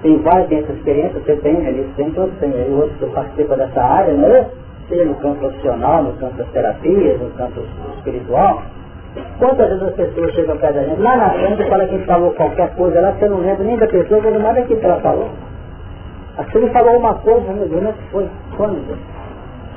[0.01, 3.81] tem várias dessas experiências, você tem, ali tem, todos tem aí, outros que participam dessa
[3.81, 4.49] área, não é?
[4.88, 7.62] Seja no campo profissional, no campo das terapias, no campo
[7.97, 8.63] espiritual.
[9.38, 12.75] Quantas vezes as pessoas chegam perto da gente, lá na frente fala que falou qualquer
[12.75, 15.29] coisa lá, você não lembra nem da pessoa, quando nada que ela falou.
[16.55, 18.27] Ele falou uma coisa, meu Deus, não é que foi?
[18.55, 18.97] Quando?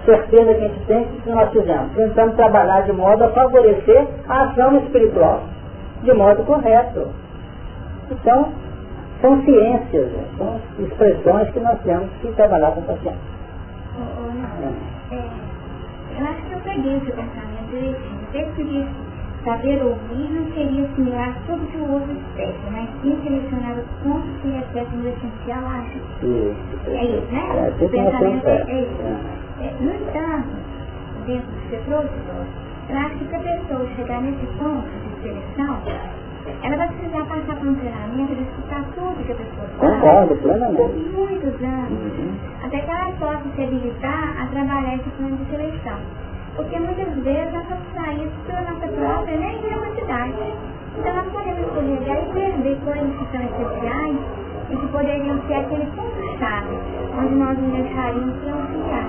[0.04, 1.92] certeza que a gente tem que nós fizemos?
[1.94, 5.42] Tentando trabalhar de modo a favorecer a ação espiritual,
[6.02, 7.08] de modo correto.
[8.10, 8.52] Então,
[9.20, 10.24] são ciências, né?
[10.36, 13.18] são expressões que nós temos que trabalhar com o paciente.
[15.12, 15.16] É,
[16.18, 18.22] eu acho que eu peguei esse pensamento direitinho.
[18.32, 18.64] Disse
[19.44, 23.86] saber ouvir não seria similar a tudo que o outro expressa, mas sim selecionar os
[24.02, 25.98] pontos que refletem o essencial acho.
[26.88, 27.74] É isso, né?
[27.80, 29.02] É, o pensamento é, é isso.
[29.60, 29.72] É.
[29.80, 30.48] No entanto,
[31.26, 32.14] dentro do que você trouxe,
[32.90, 35.78] acho que a pessoa chegar nesse ponto de seleção,
[36.62, 39.94] ela vai precisar passar por um treinamento de escutar tudo que a pessoa fala.
[39.94, 40.76] Concordo, plenamente.
[40.76, 41.90] Por muitos anos.
[41.90, 42.34] Uhum.
[42.64, 45.98] Até que ela possa se habilitar a trabalhar esse plano de seleção.
[46.56, 50.34] Porque muitas vezes vamos sair pela nossa própria nem capacidade.
[50.98, 54.16] Então nós podemos escolher e perder coisas que são essenciais
[54.70, 56.78] e que poderiam ser aquele ponto-chave,
[57.18, 59.08] onde nós nos deixaríamos auxiliar.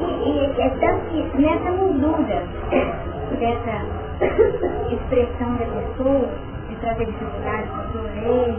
[0.00, 2.44] E, e é tanto que nessa moldura
[3.38, 3.84] dessa
[4.90, 6.28] expressão da pessoa,
[6.68, 7.68] de trazer dificuldade
[8.22, 8.56] lei,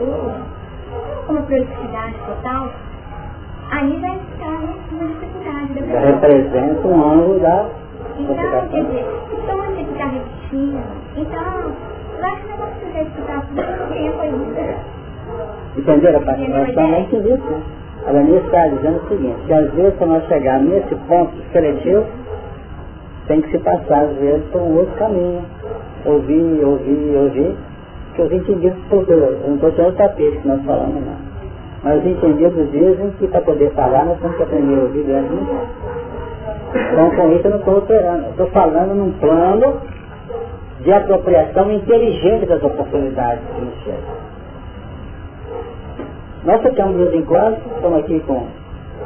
[0.00, 0.34] ou
[1.28, 2.70] uma prolificidade total,
[3.72, 4.60] aí vai estar
[4.92, 7.66] uma dificuldade da representa um ângulo da
[8.18, 10.82] Então, quer dizer, o tom de ficar repetindo,
[11.16, 11.72] então,
[12.18, 14.76] eu acho que não vamos precisar escutar tudo o tempo ainda.
[15.76, 16.94] Entenderam a participação?
[16.94, 17.82] É isso.
[18.06, 22.04] A Daniela está dizendo o seguinte, que às vezes para nós chegar nesse ponto seletivo,
[23.26, 25.42] tem que se passar às vezes por um outro caminho.
[26.04, 27.56] Ouvir, ouvir, ouvir,
[28.14, 31.31] que os entendidos, porque eu não estou tirando o tapete que nós falamos não.
[31.82, 35.34] Mas os entendidos dizem que para poder falar nós temos que aprender a ouvir grande
[36.74, 39.80] Então com isso eu não estou operando, estou falando num plano
[40.80, 44.22] de apropriação inteligente das oportunidades que nos chegam.
[46.44, 48.46] Nós ficamos de vez em quando, estamos aqui com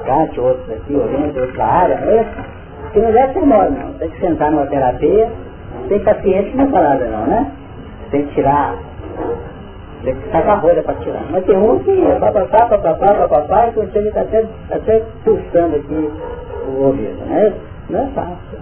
[0.04, 2.26] Cátia, outros aqui, ouvindo, outra área, é?
[2.92, 3.92] Que não ser mole, não.
[3.94, 5.28] Tem que sentar numa terapia,
[5.88, 7.52] tem paciente não falada não, né?
[8.10, 8.76] Tem que tirar,
[10.06, 11.24] tem que sacar a rolha para tirar.
[11.30, 15.02] Mas tem um que é papapá, papapá, papapá, e quando chega está até, tá até
[15.24, 16.12] pulsando aqui
[16.68, 17.52] o ouvido, né?
[17.90, 18.58] Não é fácil.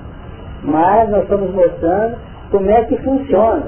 [0.62, 2.16] Mas nós estamos mostrando
[2.50, 3.66] como é que funciona.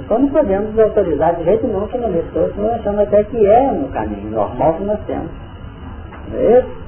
[0.00, 3.70] Então não podemos autorizar de jeito nenhum que não pessoa, senão achando até que é
[3.70, 5.30] um caminho normal que nós temos.
[6.28, 6.82] Não é isso?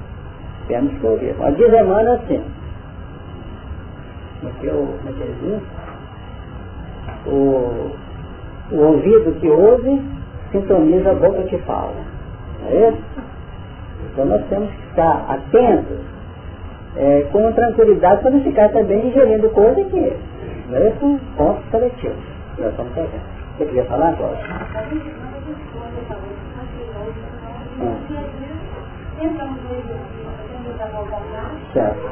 [0.66, 1.36] Temos que ouvir.
[1.38, 2.42] Mas diz Emmanuel assim.
[4.40, 5.62] Porque o, como é que ele diz?
[7.32, 7.90] O,
[8.72, 10.02] o ouvido que ouve
[10.54, 11.94] sintoniza a boca que fala.
[12.62, 13.02] Não é isso?
[14.12, 15.98] Então nós temos que estar atentos,
[16.96, 20.16] é, com tranquilidade, para não ficar também ingerindo coisa que
[20.70, 21.20] não é isso?
[21.36, 22.14] Ponto seletivo
[22.58, 23.22] nós estamos fazendo.
[23.58, 24.38] Você queria falar agora?
[31.72, 32.08] Certo.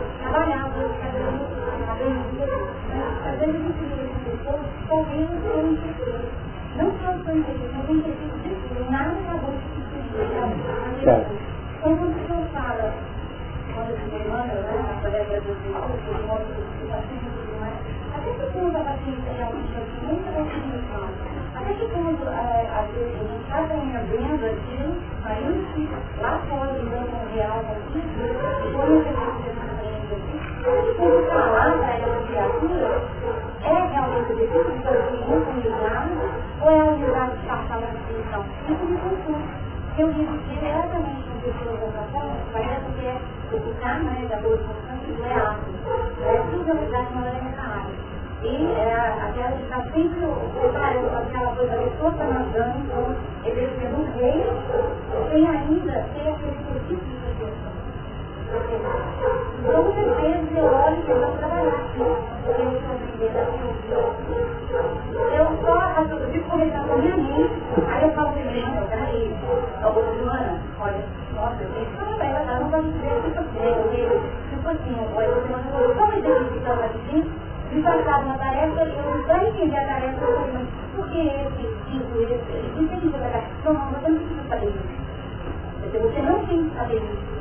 [6.83, 8.91] Não só sem interesse, mas de tudo.
[8.91, 11.31] Nada acabou de se Certo.
[11.81, 12.93] Quando senhor fala,
[13.73, 17.79] quando eu me manda, né, através da Jesus, de modo que está tudo mais,
[18.13, 21.07] até que ponto a paciência realmente vai ter muita vacinação?
[21.55, 25.87] Até que ponto, às vezes, a gente está aprendendo aquilo, saindo
[26.21, 29.23] lá fora, lidando com o real, com isso, e quando gente
[30.63, 32.87] até que ponto falar para essa criatura
[33.22, 33.22] é
[34.35, 36.11] devido de fazer intimidade
[36.61, 38.45] ou é a unidade de passar uma definição?
[38.69, 39.73] Isso me confunde.
[39.99, 43.21] Eu digo diretamente com pessoas da oração, parece que é
[43.53, 45.73] o karma né, da boa função, que é ácido.
[46.25, 48.13] É tudo, na verdade, não é nessa área.
[48.43, 50.19] E é, aquela de estar sempre
[50.59, 54.47] preparando aquela coisa, a pessoa está nadando, então, exercendo um rei,
[55.31, 57.32] sem ainda ter aquele exercício de
[76.95, 77.31] assim,
[77.73, 81.65] me passar uma tarefa, eu vou entender a tarefa, eu falei, mas por que esse
[81.91, 83.49] tipo, esse, entende a tarefa?
[83.65, 85.03] Não, não, você não precisa saber isso.
[85.93, 87.33] Você não tem que saber isso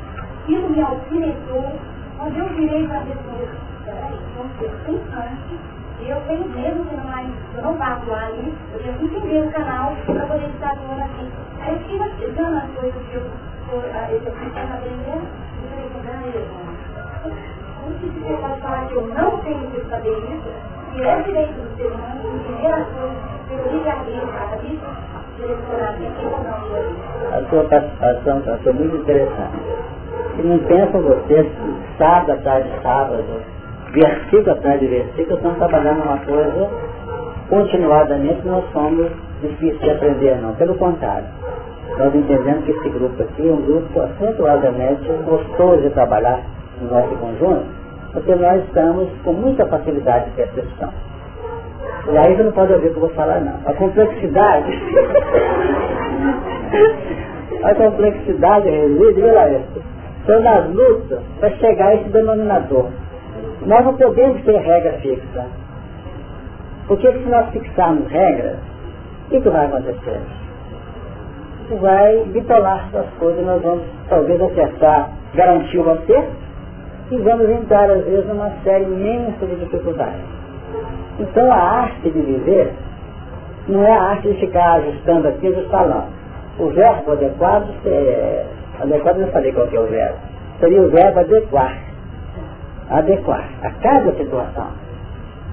[0.42, 1.72] aquilo me alfinetou,
[2.18, 3.48] quando eu virei para responder,
[3.84, 5.58] peraí, vamos ser pensante,
[6.00, 9.46] e eu tenho medo não, mais, eu não passo lá ali, eu tenho que entender
[9.46, 11.28] o canal para poder estar falando aqui.
[11.60, 13.22] Aí eu fiquei as coisas que eu,
[14.10, 15.26] esse aqui está aprendendo,
[15.56, 16.71] e falei, peraí, como que você
[18.40, 20.48] pode falar que eu não tenho que saber isso,
[20.94, 23.16] e é direito do ser humano entender as coisas
[23.48, 27.38] pelo livre-arbítrio, cada bicho direcionado aqui ou não.
[27.38, 29.56] A sua participação está muito interessante.
[30.38, 31.46] E não pensam vocês,
[31.98, 33.24] sábado atrás de sábado,
[33.92, 36.70] versículo atrás de versículo, estão trabalhando uma coisa
[37.48, 39.10] continuadamente, nós somos
[39.42, 40.54] difíceis de aprender, não.
[40.54, 41.26] Pelo contrário.
[41.98, 46.40] Nós entendemos que esse grupo aqui é um grupo acentuadamente gostoso de trabalhar
[46.80, 47.66] no nosso conjunto,
[48.12, 50.92] porque nós estamos com muita facilidade de percepção.
[52.10, 53.58] E aí você não pode ouvir o que eu vou falar, não.
[53.64, 54.72] A complexidade.
[57.62, 59.82] a complexidade isso
[60.26, 62.88] são nas lutas para chegar a esse denominador.
[63.66, 65.46] Nós não podemos ter regra fixa.
[66.86, 68.56] Porque se nós fixarmos regras,
[69.26, 70.20] o que, que vai acontecer?
[71.80, 76.32] Vai bipolar as coisas, nós vamos talvez acertar, garantir o acerto,
[77.16, 80.20] e entrar às vezes numa série imensa de dificuldades.
[81.18, 82.72] Então a arte de viver
[83.68, 86.06] não é a arte de ficar ajustando aqui, ajustar lá.
[86.58, 88.44] O verbo adequado é
[88.82, 90.18] Adequado eu falei qual é o verbo.
[90.58, 91.78] Seria o verbo adequar.
[92.90, 94.66] Adequar a cada situação.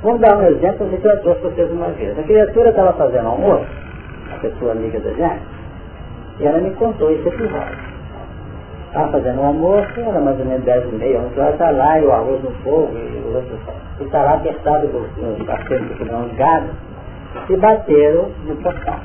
[0.02, 2.18] Vamos dar um exemplo que eu trouxe para vocês uma vez.
[2.18, 3.68] A criatura estava fazendo almoço,
[4.34, 5.42] a pessoa amiga da gente,
[6.40, 7.78] e ela me contou esse episódio.
[8.90, 12.00] Estava fazendo um almoço, era mais ou menos 10 e meia, 11 horas, está lá,
[12.00, 13.60] e o arroz no fogo, e o outro
[14.02, 16.70] está lá apertado nos parceiros que não gado,
[17.50, 18.96] e bateram no portão.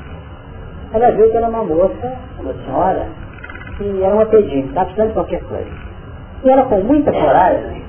[0.91, 3.05] Ela viu que era uma moça, uma senhora,
[3.77, 5.69] que era uma pedinte, estava precisando de qualquer coisa.
[6.43, 7.83] E ela com muita coragem,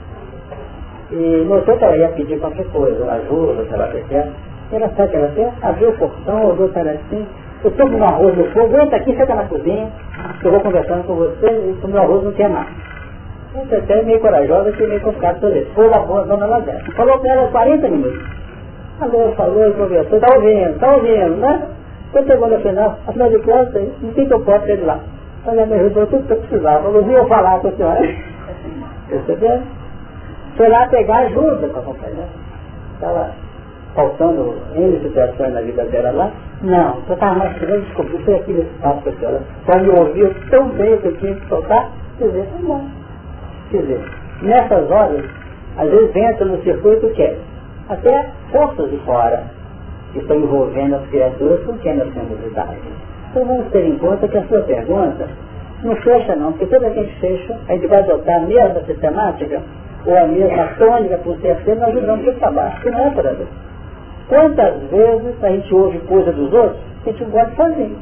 [1.13, 4.29] e notou que ela ia pedir qualquer coisa, ajuda, sei lá o que é.
[4.73, 7.27] Ela sabe que ela fez, abriu o portão, olhou para assim,
[7.65, 9.89] eu estou com um arroz no fogo, entra aqui, senta na cozinha,
[10.47, 12.69] eu vou conversando com você e o meu arroz não quer mais.
[13.55, 15.71] Você até meio corajosa que meio complicado isso.
[15.75, 16.93] Foi lá a dona dentro.
[16.93, 18.23] Falou com ela 40 minutos.
[18.99, 21.63] Falou, falou, conversou, está ouvindo, está ouvindo, né?
[22.13, 25.01] Quando chegou no final, afinal de contas, não tem que eu posso ter lá.
[25.47, 26.89] Ela me ajudou tudo que eu precisava.
[26.89, 28.01] Não ouviu falar com a senhora.
[29.09, 29.63] Percebeu?
[30.57, 32.29] Foi lá pegar ajuda para acompanhar.
[32.95, 33.31] Estava
[33.95, 36.33] faltando N situações na vida dela lá.
[36.63, 39.43] Não, eu estava mais querendo descobrir, foi aqui nesse papo com a senhora.
[39.83, 41.91] Me ouviu tão bem que eu tinha que soltar.
[42.19, 42.89] Quer dizer, tá bom.
[43.71, 44.01] Quer dizer,
[44.43, 45.25] nessas horas,
[45.77, 47.39] às vezes entra no circuito que é
[47.89, 49.45] até forças de fora
[50.13, 52.09] que estão envolvendo as criaturas com temos
[52.47, 52.77] idade.
[53.31, 55.29] Então vamos ter em conta que a sua pergunta
[55.83, 59.61] não fecha não, porque toda vez que fecha, a gente vai adotar a mesma sistemática
[60.07, 63.47] ou a mesma tônica por terceiro, nós ajudamos para trabalho, que não é para ver.
[64.29, 67.97] Quantas vezes a gente ouve coisa dos outros que a gente gosta de fazer?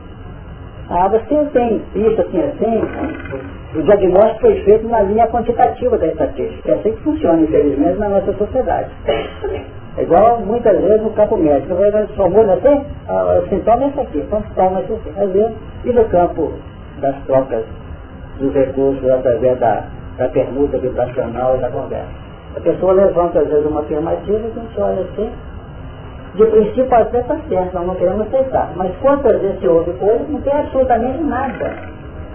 [0.90, 6.70] Ah, você tem isso assim, assim, o diagnóstico foi feito na linha quantitativa da estatística.
[6.70, 8.90] É assim que funciona, infelizmente, na nossa sociedade.
[9.96, 11.74] É igual muitas vezes no campo médico.
[11.74, 15.12] Vai mulher assim, o sintoma é esse aqui, então toma esse aqui.
[15.16, 16.52] Às vezes, e no campo
[17.00, 17.64] das trocas
[18.38, 19.84] dos recursos através da
[20.18, 22.08] da permuta vibracional e da conversa.
[22.56, 25.30] A pessoa levanta às vezes uma afirmativa e a gente olha assim,
[26.34, 28.72] de princípio até está certo, nós não queremos aceitar.
[28.74, 31.76] Mas quantas vezes se ouve coisas não tem absolutamente nada.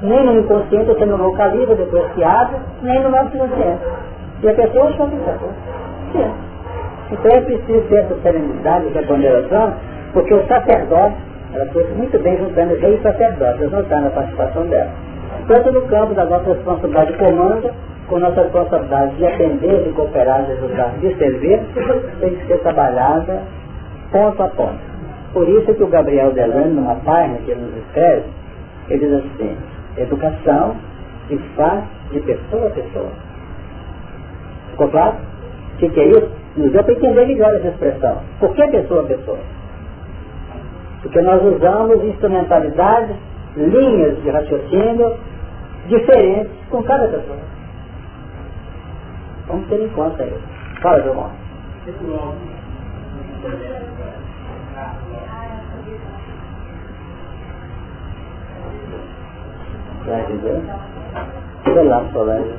[0.01, 3.81] Nem no inconsciente você não localiza depois que abre, nem no nosso consciente.
[4.41, 5.05] E a pessoa está
[6.13, 6.49] certo.
[7.11, 9.73] Então é preciso ter essa serenidade, essa ponderação,
[10.13, 11.15] porque o sacerdote,
[11.53, 14.91] ela foi muito bem juntando rei e sacerdote, notando a participação dela.
[15.47, 17.73] Tanto no campo da nossa responsabilidade de
[18.07, 21.59] com nossa responsabilidade de atender, de cooperar, de ajudar, de servir,
[22.19, 23.41] tem que ser trabalhada
[24.11, 24.79] ponto a ponto.
[25.33, 28.25] Por isso que o Gabriel Delano, numa página que ele nos escreve,
[28.89, 29.57] ele diz assim,
[29.97, 30.75] educação
[31.27, 33.11] se faz de pessoa a pessoa.
[34.71, 35.17] Ficou claro?
[35.75, 36.29] O que, que é isso?
[36.57, 38.17] Nos deu para entender melhor essa expressão.
[38.39, 39.39] Por que pessoa a pessoa?
[41.01, 43.15] Porque nós usamos instrumentalidades,
[43.55, 45.15] linhas de raciocínio
[45.87, 47.37] diferentes com cada pessoa.
[49.47, 50.81] Vamos ter em conta isso.
[50.81, 51.31] Fala, João.
[60.09, 60.61] Vai dizer?
[61.65, 62.49] Sei lá, Solange.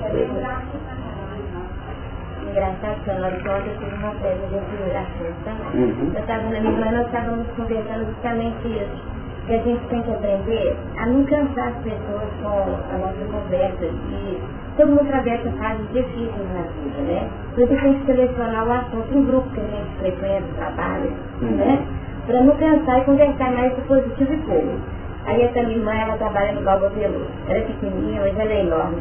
[2.51, 5.11] Engraçado que a ontem tive uma presa de autoridade
[5.45, 5.85] também.
[5.85, 6.13] Uhum.
[6.15, 9.21] Eu estava na minha irmã, nós estávamos conversando justamente isso.
[9.47, 13.85] Que a gente tem que aprender a não cansar as pessoas com a nossa conversa.
[13.85, 14.43] E
[14.77, 17.29] todo mundo atravessa fases difíceis na vida, né?
[17.55, 21.11] Por isso tem que selecionar o assunto, um grupo que a gente frequenta, trabalha,
[21.43, 21.51] uhum.
[21.57, 21.87] né?
[22.27, 25.00] Para não cansar e conversar mais de positivo e pouco.
[25.31, 27.31] Aí essa minha irmã, ela trabalha no Galba Veloso.
[27.47, 28.97] Ela é pequenininha, mas ela é enorme.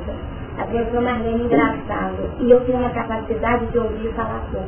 [0.60, 2.30] A professora Marlene engraçado.
[2.40, 4.68] E eu tenho uma capacidade de ouvir e falar pouco.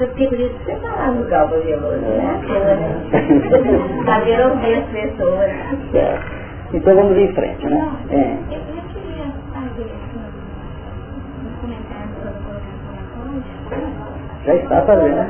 [0.00, 2.40] Eu fiquei por isso que você falar no Galba Veloso, né?
[4.04, 5.50] Saber ouvir as pessoas.
[5.94, 6.18] É.
[6.74, 7.78] Então vamos em frente, né?
[7.78, 8.36] Não, é.
[8.50, 9.86] eu, eu queria fazer
[11.40, 12.32] um comentário sobre a
[13.14, 14.10] colocação
[14.44, 15.24] Já está fazendo.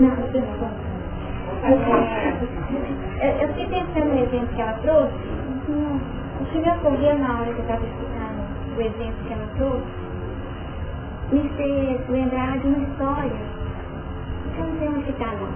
[0.00, 0.16] Não.
[3.20, 5.14] Eu fiquei pensando no exemplo que ela trouxe,
[5.68, 8.18] o me ocorreu na hora que eu estava escutando
[8.76, 10.08] o exemplo que ela trouxe,
[11.32, 13.32] me fez lembrar de uma história,
[14.54, 15.48] que eu não sei onde ficar não,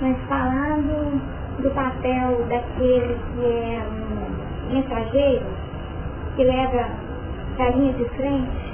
[0.00, 1.20] mas falando
[1.62, 5.46] do papel daquele que é um mensageiro,
[6.34, 6.88] que leva
[7.56, 8.72] para a linha de frente,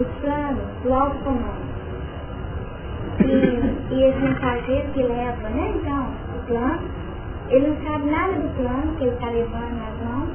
[0.00, 1.66] os planos do alto comando.
[3.20, 6.88] E, e esse mensageiro que leva, né, então, o plano,
[7.48, 10.30] ele não sabe nada do plano que ele está levando nas mãos,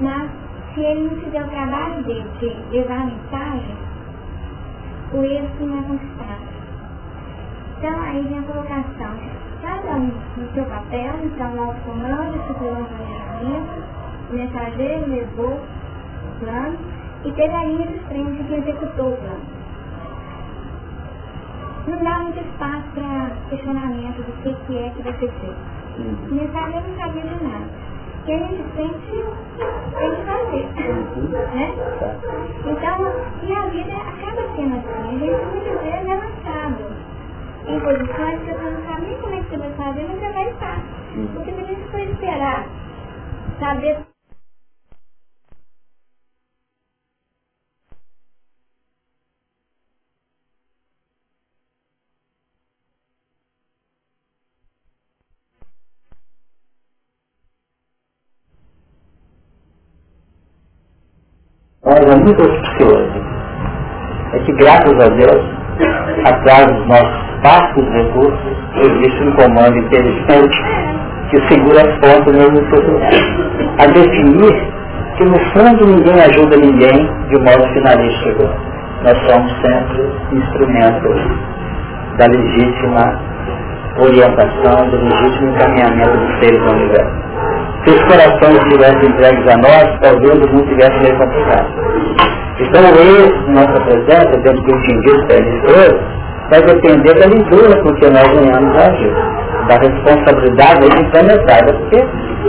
[0.00, 0.30] mas
[0.74, 3.76] se ele não fizer o trabalho dele de levar a mensagem,
[5.12, 6.56] o êxito não é conquistado.
[7.78, 9.14] Então aí vem a colocação,
[9.62, 13.82] cada um no seu papel, então o comando, estruturou um planejamento,
[14.30, 16.78] o mensageiro levou o plano
[17.24, 19.55] e teve a linha de frente que executou o plano
[21.86, 25.76] não dá muito espaço para questionamento do que, que é que vai ser feito.
[25.98, 26.36] Uhum.
[26.36, 27.66] Mensagem não sabia de nada.
[28.24, 29.24] Que a gente sente,
[29.96, 30.66] tem que fazer.
[30.88, 31.28] Uhum.
[31.54, 31.74] Né?
[32.66, 33.12] Então,
[33.42, 35.08] e a vida acaba sendo assim.
[35.08, 37.06] A gente muitas vezes é lançado
[37.68, 40.32] em posições que você não sabe nem como é que você vai fazer, mas você
[40.32, 40.78] vai estar.
[41.14, 41.28] Uhum.
[41.34, 42.66] Porque se a gente for esperar
[43.60, 44.15] saber
[61.96, 63.10] Mas é muito auspicioso.
[64.34, 65.42] É que graças a Deus,
[66.26, 70.62] atrás dos nossos parcos recursos, existe um comando inteligente
[71.30, 74.72] que segura as pontas mesmo no A definir
[75.16, 78.42] que no fundo ninguém ajuda ninguém de um modo finalístico.
[79.02, 81.16] Nós somos sempre instrumentos
[82.18, 83.18] da legítima
[83.98, 87.25] orientação, do legítimo encaminhamento dos seres do universo.
[87.86, 91.68] Se os corações estivessem entregues a nós, talvez o mundo tivesse meio complicado.
[92.58, 96.16] Então êxito nossa presença, dentro do entendido pela
[96.50, 99.14] vai depender da lisura com que nós venhamos a agir,
[99.68, 102.04] da responsabilidade de implementada, porque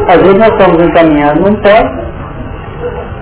[0.07, 2.07] às vezes nós estamos encaminhando num ponto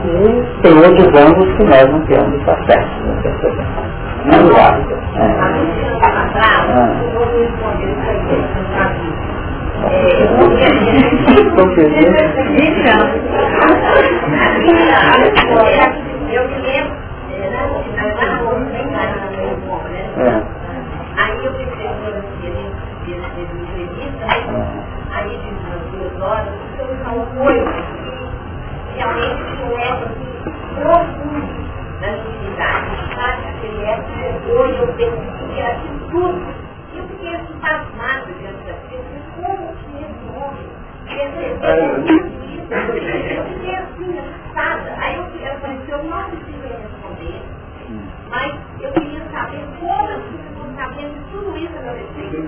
[0.05, 3.85] e tem outros ângulos que nós não temos certo, não percebemos.
[4.25, 4.95] Não guarda.
[5.17, 5.45] É.
[9.85, 12.15] Estou perdendo.
[16.31, 16.95] Eu me lembro,
[20.15, 20.43] né?
[21.17, 22.21] Aí eu pensei no
[23.05, 24.25] dia de entrevista,
[25.11, 25.49] aí de
[25.91, 26.53] duas horas,
[27.03, 29.81] são coisas que realmente não é
[30.81, 31.55] profundo
[32.01, 33.41] da dignidade, sabe?
[33.49, 36.41] Aquele época, hoje eu penso que era de tudo.
[36.95, 39.14] Eu fiquei pasmado diante daquilo
[48.29, 52.43] mas eu queria saber como eu fiquei sabendo tudo isso aconteceu.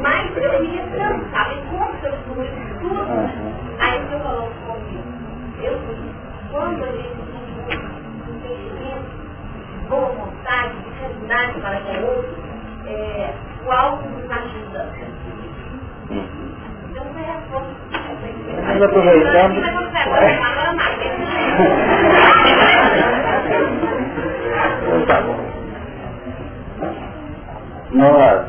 [0.00, 2.50] Mas eu queria tanto saber como que eu descobri
[2.80, 3.06] tudo.
[3.78, 5.02] Aí o senhor falou comigo,
[5.62, 5.78] eu
[6.50, 7.20] quando a gente
[7.68, 7.78] tem
[8.34, 9.10] entendimento,
[9.88, 12.36] boa vontade, de caridade para com o outro,
[12.86, 13.34] é,
[13.66, 14.94] o alto nos ajuda.
[16.90, 17.04] Então
[17.50, 17.74] força.
[18.62, 19.58] Nós aproveitamos.
[24.82, 25.36] Então tá bom.
[27.90, 28.46] Nós.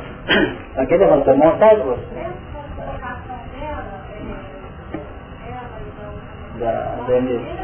[0.77, 2.27] Aqui levantou a mão, você?
[6.59, 6.71] Da,
[7.07, 7.57] da Emília.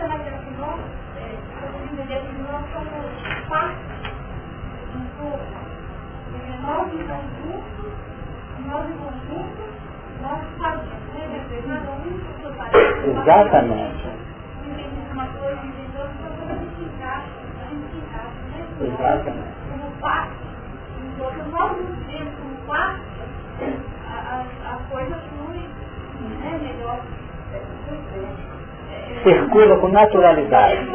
[6.94, 7.92] Em conjunto,
[8.68, 9.64] nós em conjunto,
[10.22, 11.78] nós fazemos, né?
[11.90, 14.08] Um, Exatamente.
[15.12, 16.06] uma coisa, entendeu?
[16.06, 17.28] Então, a gente encaixa,
[17.62, 18.60] a gente encaixa, né?
[18.82, 19.54] Exatamente.
[19.72, 20.34] Como parte.
[21.04, 23.02] Então, nós nos vemos como parte,
[24.08, 25.62] a, a, a coisa flui
[26.40, 27.00] né, melhor.
[29.24, 30.88] Circula com naturalidade.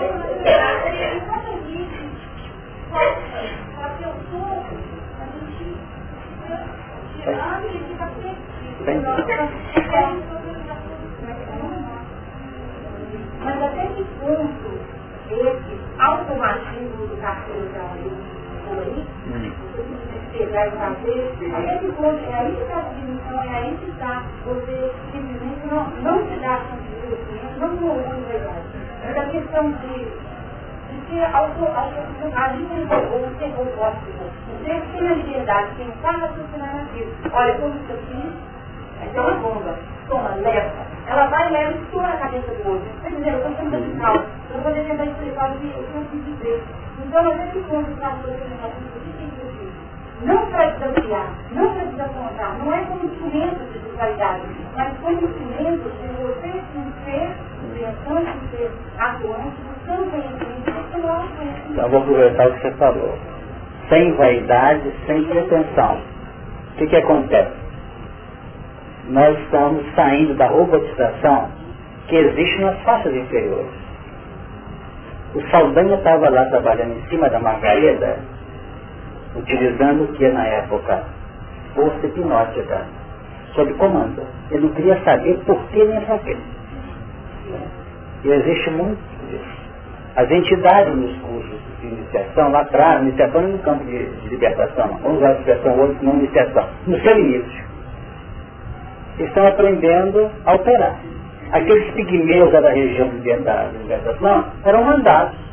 [13.44, 14.70] Mas até que ponto
[15.30, 19.06] esse automatismo do carteirizão aí,
[19.74, 23.76] você pegar e fazer, até que ponto é aí que está a definição, é aí
[23.78, 28.66] que está você simplesmente não, não se dá conta do cliente, não corrompe a verdade.
[29.04, 29.94] Mas a questão de,
[31.16, 31.96] auto, auto,
[32.36, 32.68] agir
[33.12, 34.12] ou ser robótico,
[34.48, 37.12] você tem a liberdade de pensar e raciocinar naquilo.
[37.32, 38.32] Olha, como aqui,
[39.00, 39.78] aí tem uma bomba,
[40.08, 40.86] toma, leva.
[41.06, 42.88] Ela vai e leva e estoura a cabeça do outro.
[43.02, 44.16] Quer dizer, eu estou sendo musical,
[44.52, 46.64] eu vou tentar explicar o que eu quis dizer.
[46.98, 49.48] Então, até que ponto está a sua representação, o que tem que?
[50.26, 54.42] Não para desafiar, não para desapontar, não é como instrumento de qualidade,
[54.76, 57.36] mas como instrumento de você se ser
[61.70, 63.18] Então, vou aproveitar o que você falou.
[63.88, 65.98] Sem vaidade, sem pretensão.
[66.72, 67.52] O que, que acontece?
[69.08, 71.48] Nós estamos saindo da robotização
[72.08, 73.70] que existe nas faixas inferiores.
[75.34, 78.18] O Saldanha estava lá trabalhando em cima da Margarida,
[79.36, 81.04] utilizando o que na época?
[81.74, 82.86] Força hipnótica,
[83.54, 84.22] sob comando.
[84.50, 86.36] Ele não queria saber por que nem para quê.
[88.24, 88.98] E existe muito
[89.30, 89.58] disso.
[90.16, 95.18] As entidades nos cursos de iniciação, lá atrás, iniciação no campo de, de libertação, vamos
[95.18, 97.64] usar a expressão hoje não iniciação, no seu início,
[99.20, 100.98] estão aprendendo a operar.
[101.52, 105.48] Aqueles pigmeus da região de libertação eram mandados.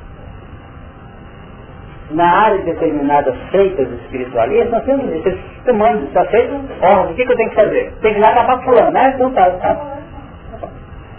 [2.12, 5.28] Na área de determinadas seitas espiritualistas, nós temos isso.
[5.28, 7.14] Eles comandam, se aceitam ordem.
[7.14, 7.94] O que, que eu tenho que fazer?
[8.02, 9.14] Tem que ir lá para fulano, né?
[9.16, 9.95] Então tá, tá.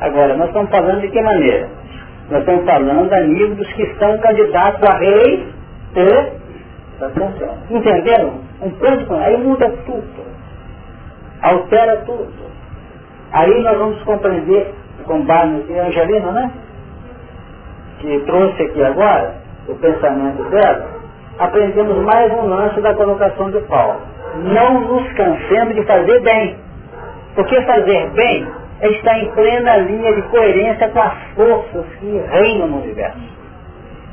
[0.00, 1.68] Agora, nós estamos falando de que maneira?
[2.30, 5.48] Nós estamos falando a nível dos que estão candidatos a rei
[5.96, 6.46] e
[7.70, 8.40] Entenderam?
[8.62, 10.26] Um ponto, aí muda tudo.
[11.42, 12.32] Altera tudo.
[13.32, 14.74] Aí nós vamos compreender,
[15.04, 16.50] com base no Angelina, né?
[18.00, 19.34] Que trouxe aqui agora,
[19.68, 20.88] o pensamento dela,
[21.38, 24.00] aprendemos mais um lance da colocação de Paulo.
[24.36, 26.56] Não nos cansemos de fazer bem.
[27.34, 28.46] Porque fazer bem
[28.82, 33.18] estar em plena linha de coerência com as forças que reinam no universo.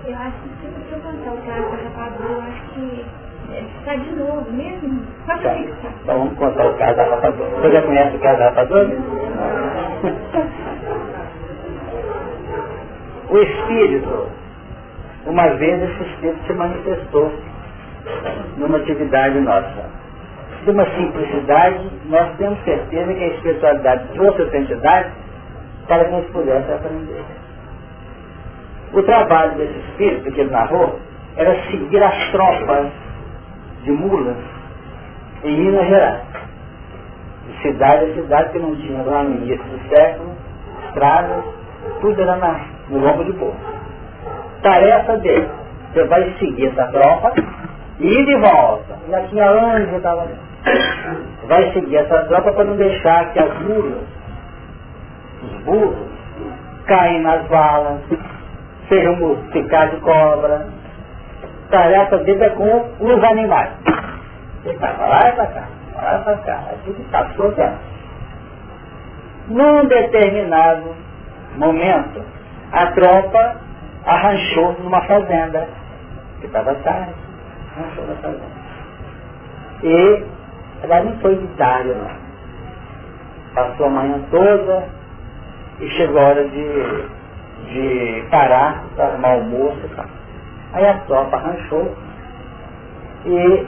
[0.05, 3.05] Eu acho que se eu contar o caso da rapadura, eu acho que
[3.79, 5.05] está de novo mesmo.
[5.25, 5.91] Só para fixar.
[6.01, 7.49] Então vamos contar o caso da rapadura.
[7.49, 8.89] Você já conhece o caso da rapadura?
[13.29, 14.29] o Espírito,
[15.25, 17.31] uma vez esse Espírito se manifestou
[18.57, 20.02] numa atividade nossa.
[20.63, 25.11] De uma simplicidade, nós temos certeza que a espiritualidade trouxe entidade
[25.87, 27.25] para que nós pudéssemos aprender.
[28.93, 30.99] O trabalho desse Espírito que ele narrou
[31.35, 32.87] era seguir as tropas
[33.83, 34.37] de mulas
[35.43, 36.21] em Minas Gerais.
[37.47, 40.31] De cidade a cidade que não tinha lá no início do século,
[40.87, 41.43] estradas,
[41.99, 43.53] tudo era na, no lombo de boa.
[44.61, 45.49] Tarefa dele,
[45.91, 47.33] você vai seguir essa tropa
[47.99, 48.97] e ir de volta.
[49.09, 50.52] Já tinha anos que estava ali.
[51.47, 54.03] Vai seguir essa tropa para não deixar que as mulas
[55.65, 56.09] burros
[56.85, 58.01] caem nas valas,
[58.87, 60.67] sejam mosquicados de cobra.
[61.69, 63.71] Tarefa dele é com os animais.
[64.65, 65.63] Ele vai pra lá e pra cá,
[65.95, 66.63] lá e pra cá.
[66.73, 67.77] Assim que passou o tempo.
[69.47, 70.95] Num determinado
[71.57, 72.23] momento,
[72.71, 73.55] a tropa
[74.05, 75.67] arranchou numa fazenda,
[76.39, 77.13] que estava tarde,
[77.75, 78.63] arranchou na fazenda.
[79.83, 80.23] E
[80.83, 81.93] ela não foi de tarde.
[83.55, 84.83] Passou a manhã toda
[85.79, 87.05] e chegou a hora de,
[87.71, 90.05] de parar para arrumar almoço e tal.
[90.73, 91.95] Aí a tropa arranchou
[93.25, 93.67] e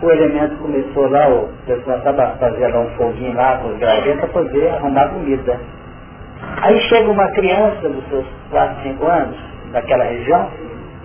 [0.00, 4.28] o elemento começou lá, o pessoal estava fazendo um foguinho lá com os gravetos para
[4.28, 5.58] poder arrumar comida.
[6.62, 9.36] Aí chega uma criança dos seus 4, 5 anos,
[9.72, 10.48] daquela região,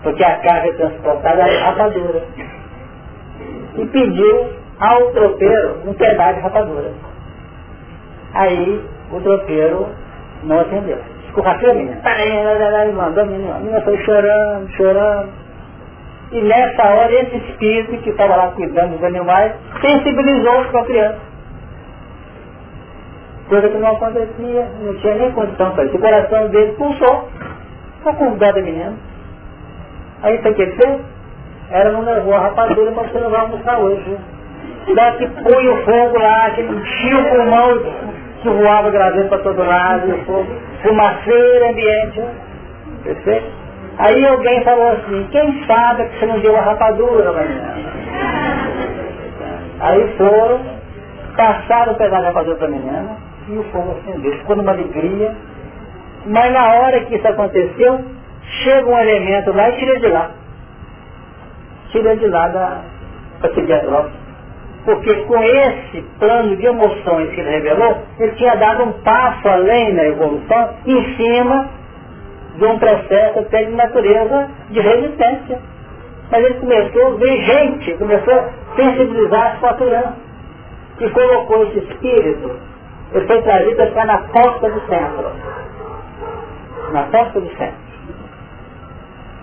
[0.04, 2.24] porque a carga é transportada é rapadura.
[3.76, 6.92] E pediu ao tropeiro um pedaço de rapadura.
[8.34, 8.82] Aí
[9.12, 9.88] o tropeiro
[10.44, 10.98] não atendeu.
[11.26, 12.02] Escorrafou a menina.
[12.94, 13.56] Mandou a menina.
[13.56, 15.30] A menina foi chorando, chorando.
[16.34, 21.20] E nessa hora esse espírito que estava lá cuidando dos animais sensibilizou-se com a criança.
[23.48, 25.96] Coisa que não acontecia, não tinha nem condição para isso.
[25.96, 27.30] O coração dele pulsou.
[28.00, 28.94] Ficou com dó da menina.
[30.24, 31.02] Aí o que fez?
[31.72, 34.18] Ela não levou a rapadura para você levar almoçar hoje.
[34.96, 37.80] Daí que põe o fogo lá, que enchia o pulmão
[38.42, 40.48] que voava gravando para todo lado, e fogo,
[40.82, 42.24] fumaceira, ambiente.
[43.04, 43.64] Perfeito?
[43.98, 47.76] Aí alguém falou assim, quem sabe que você não deu a rapadura, menina?
[49.80, 50.60] Aí foram,
[51.38, 53.18] passaram o pedaço de rapadura para a menina
[53.50, 54.32] e o fogo acendeu.
[54.40, 55.36] Ficou numa alegria.
[56.26, 58.02] Mas na hora que isso aconteceu,
[58.64, 60.32] chega um elemento lá e tira de lá.
[61.92, 62.82] Tira de lá
[63.40, 64.23] para seguir a.
[64.86, 69.94] Porque com esse plano de emoções que ele revelou, ele tinha dado um passo além
[69.94, 71.70] na evolução, em cima
[72.58, 75.60] de um processo até de natureza de resistência.
[76.30, 80.14] Mas ele começou a ver gente, começou a sensibilizar a sua
[81.00, 82.52] E colocou esse espírito,
[83.14, 85.32] ele foi trazido para ficar na porta do centro.
[86.92, 87.84] Na porta do centro.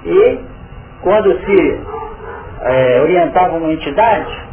[0.05, 0.38] E
[1.03, 1.80] quando se
[2.62, 4.49] é, orientava uma entidade,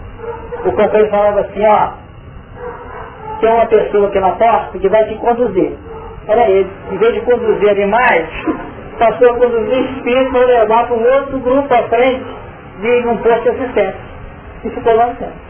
[0.65, 1.89] o companheiro falava assim, ó,
[3.39, 5.73] tem uma pessoa aqui na porta que vai te conduzir.
[6.27, 6.69] Era ele.
[6.91, 8.27] Em vez de conduzir animais,
[8.99, 12.25] passou a conduzir espíritos para levar para um outro grupo à frente
[12.81, 14.07] de um posto de assistência.
[14.63, 15.47] E ficou lá dentro.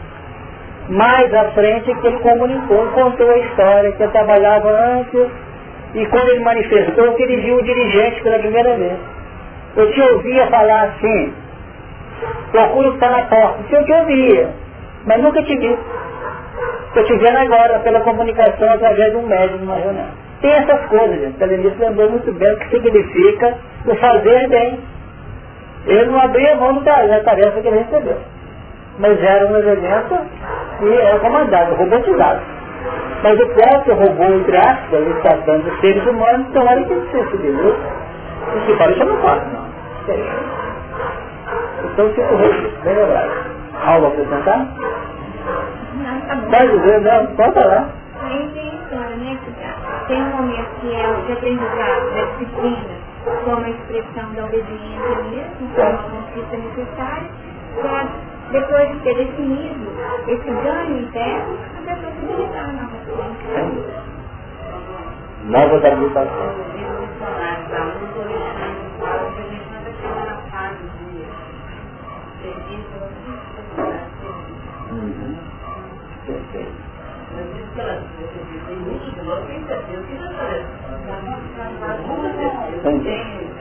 [0.90, 5.28] Mais à frente que ele comunicou, contou a história que ele trabalhava antes
[5.94, 8.98] e quando ele manifestou que ele viu o dirigente pela primeira vez.
[9.76, 11.32] Eu te ouvia falar assim,
[12.52, 13.60] procura estar na porta.
[13.62, 14.67] Isso eu te ouvia
[15.04, 15.78] mas nunca te vi.
[16.88, 20.06] Estou te vendo agora pela comunicação através de um médium numa reunião.
[20.40, 21.42] Tem essas coisas, gente.
[21.42, 23.54] O lembrou muito bem o que significa
[23.86, 24.80] o fazer bem.
[25.86, 28.18] Ele não abria mão da tarefa que ele recebeu.
[28.98, 30.18] Mas era um elemento
[30.82, 32.40] e era comandado, robotizado.
[33.22, 37.76] Mas o próprio robô, entre aspas, ele está dando seres humanos, então olha que sensibilizou.
[38.56, 39.68] E se parece, não faço, não.
[41.92, 42.38] Então fica o
[42.84, 43.57] bem lembrado.
[43.84, 44.66] Algo a acrescentar?
[45.94, 46.50] Não, tá bom.
[46.50, 47.88] Pode dizer, não, pode falar.
[48.20, 49.38] Aí tem história, né,
[50.08, 52.94] tem um momento que é de aprendizado da disciplina,
[53.44, 57.28] como a expressão da obediência mesmo, como a conquista necessária,
[57.80, 58.06] para
[58.50, 59.86] depois de ter definido
[60.26, 62.98] esse ganho interno, a pessoa se habilitar na nova
[65.44, 66.54] Nova habilitação.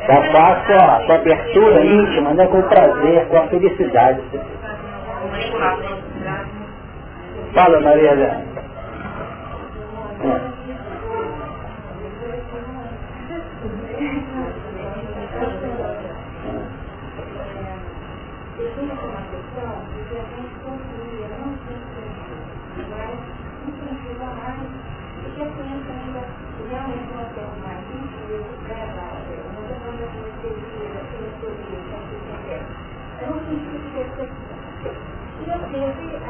[0.07, 4.21] Já faço a sua abertura íntima, né, com prazer, com a felicidade.
[7.53, 8.45] Fala, Maria Helena.
[10.23, 10.56] É.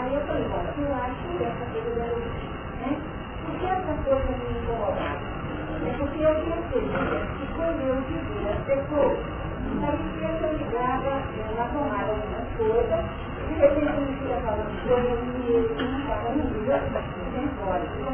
[0.07, 2.31] Aí eu falei, bom, eu acho que essa coisa é da luz,
[2.79, 2.95] né?
[3.43, 5.19] Por que essa coisa é me incomodava?
[5.83, 9.19] É porque eu percebia que quando eu vivia as pessoas,
[9.83, 12.15] parecia que eu ela eu arrumava
[12.55, 13.03] coisa
[13.35, 16.43] e de repente eu me ficava falando, né, eu me medo, eu não estava no
[16.55, 16.71] medo,
[17.35, 18.11] eu embora, eu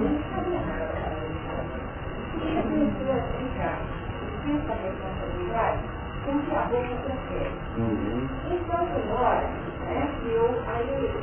[0.00, 0.88] não sabia nada
[2.40, 3.78] E eu comecei a brincar,
[4.48, 5.82] essa responsabilidade,
[6.24, 7.52] com que a boca transfere.
[8.50, 11.18] Então, agora, né, que eu, aí eu digo,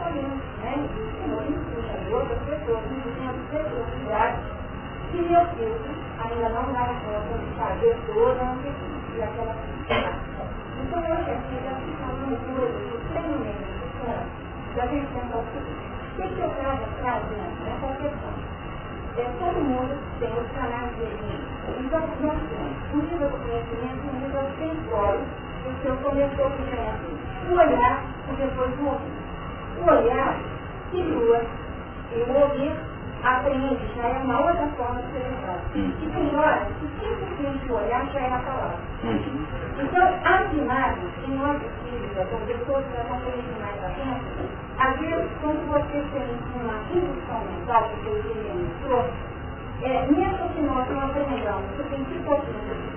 [0.00, 4.38] olhando, né, e o Senhor ensina e outras pessoas, inclusive preciosidade,
[5.10, 5.80] que meu filho
[6.18, 8.56] ainda não dá conta de fazer toda a
[9.16, 9.54] e aquela
[10.80, 15.44] Então, hoje aqui já se falando coisas extremamente importantes, da gente pensar o
[16.10, 18.60] o que, que eu trago trazendo nessa questão?
[19.16, 21.04] é, todo mundo tem os canais de
[21.80, 25.24] Então, nós temos um nível de conhecimento, um nível sensório,
[25.62, 27.19] que o senhor começou a conhecer.
[27.50, 28.02] O olhar
[28.38, 29.12] depois o ouvir.
[29.78, 30.36] O olhar
[30.90, 31.42] situa
[32.12, 32.72] e o ouvir
[33.24, 35.56] aprende, já é uma outra forma de expressão.
[35.74, 35.92] Hum.
[36.00, 38.78] E tem horas que simplesmente o olhar já é a palavra.
[39.04, 39.46] Uhum.
[39.78, 43.80] Então, as imagens que nós espíritas, as pessoas que já vão conhecer mais
[44.80, 46.24] às vezes, quando você tem
[46.56, 48.50] uma indução mental, que eu diria
[49.82, 52.04] é, mesmo que nós não aprendamos, você tem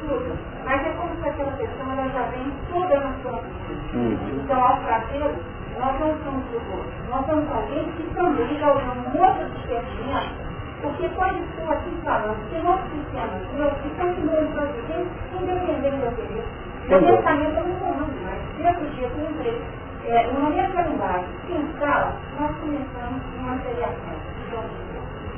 [0.04, 3.98] estudo, mas é como se aquela pessoa ela já vem toda na sua vida.
[3.98, 4.42] Uhum.
[4.44, 5.36] Então, ao fazê-lo,
[5.80, 11.10] nós não somos o Nós somos alguém que também já usamos um outro discernimento, porque
[11.10, 15.08] quando estou aqui falando que nosso sistema, meus que estão simulando para viver,
[15.42, 16.44] independente da vida,
[16.84, 18.42] o pensamento não comando mais.
[18.60, 19.62] Nesse dia que eu entrei,
[20.06, 24.93] é, uma mesma linguagem, sem escala, nós começamos uma seriação.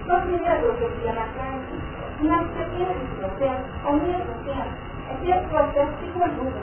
[0.06, 1.74] O primeiro que eu via na classe,
[2.22, 4.70] nós temos esse processo, ao mesmo tempo,
[5.10, 6.62] é que esse processo se conjuga.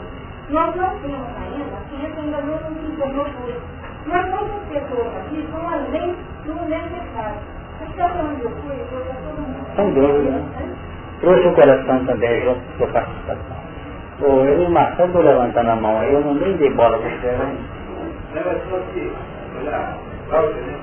[0.51, 3.61] Nós não temos ainda, que isso ainda não nos informou tudo.
[4.07, 7.41] Mas muitas pessoas aqui vão além do necessário.
[7.79, 9.67] Porque onde eu fui, eu fui todo mundo.
[9.75, 10.43] Sem dúvida.
[11.21, 13.57] Trouxe o coração também junto com a sua participação.
[14.21, 17.27] Pô, eu me matando levantando a mão aí, eu não nem dei bola para você,
[17.27, 17.57] né?
[18.35, 19.13] Não, mas só que,
[19.59, 19.97] olha,
[20.29, 20.79] Cláudia, né?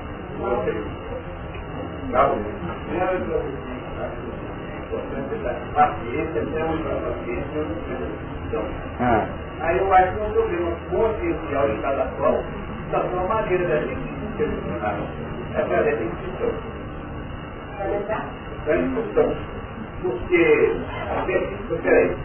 [7.24, 7.32] Que
[8.48, 8.64] então.
[9.00, 9.28] Ah.
[9.60, 12.42] Aí eu acho que é um problema consciencial de cada qual,
[12.90, 14.96] da sua maneira da gente interpretar.
[15.54, 16.52] É a discussão.
[18.66, 19.36] É a discussão.
[20.02, 20.76] Porque,
[21.82, 22.16] peraí,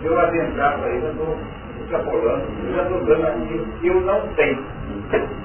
[0.00, 1.38] se eu adentrar para isso, eu estou
[1.82, 4.64] extrapolando, eu já estou dando aquilo que eu não tenho.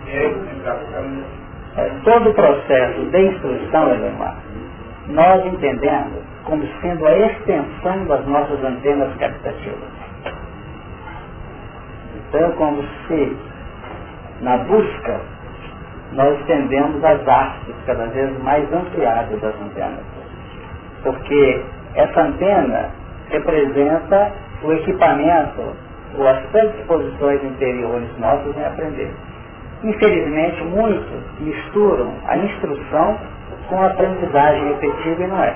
[0.07, 1.42] É entrar para o caminho.
[2.03, 4.37] Todo o processo de instrução, Elemar,
[5.07, 9.89] nós entendemos como sendo a extensão das nossas antenas captativas.
[12.15, 13.37] Então, como se,
[14.41, 15.21] na busca,
[16.11, 20.03] nós estendemos as hastes cada vez mais ampliadas das antenas.
[21.01, 21.65] Porque
[21.95, 22.91] essa antena
[23.29, 25.75] representa o equipamento
[26.17, 29.11] ou as predisposições interiores nossas em aprender.
[29.83, 33.17] Infelizmente, muitos misturam a instrução
[33.67, 35.55] com a aprendizagem efetiva e não é.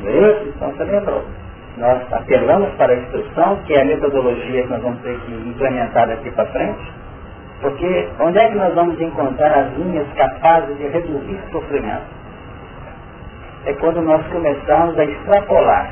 [0.00, 0.52] Isso?
[0.54, 1.24] Então você lembrou.
[1.76, 6.06] Nós apelamos para a instrução, que é a metodologia que nós vamos ter que implementar
[6.06, 6.92] daqui para frente,
[7.60, 12.22] porque onde é que nós vamos encontrar as linhas capazes de reduzir o sofrimento?
[13.64, 15.90] É quando nós começamos a extrapolar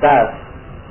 [0.00, 0.30] das,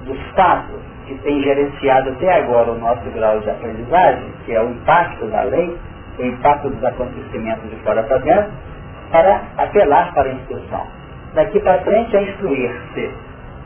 [0.05, 4.69] dos fatos que tem gerenciado até agora o nosso grau de aprendizagem, que é o
[4.69, 5.77] impacto da lei,
[6.17, 8.51] o impacto dos acontecimentos de fora para dentro,
[9.11, 10.87] para apelar para a instrução.
[11.33, 13.11] Daqui para frente é instruir-se,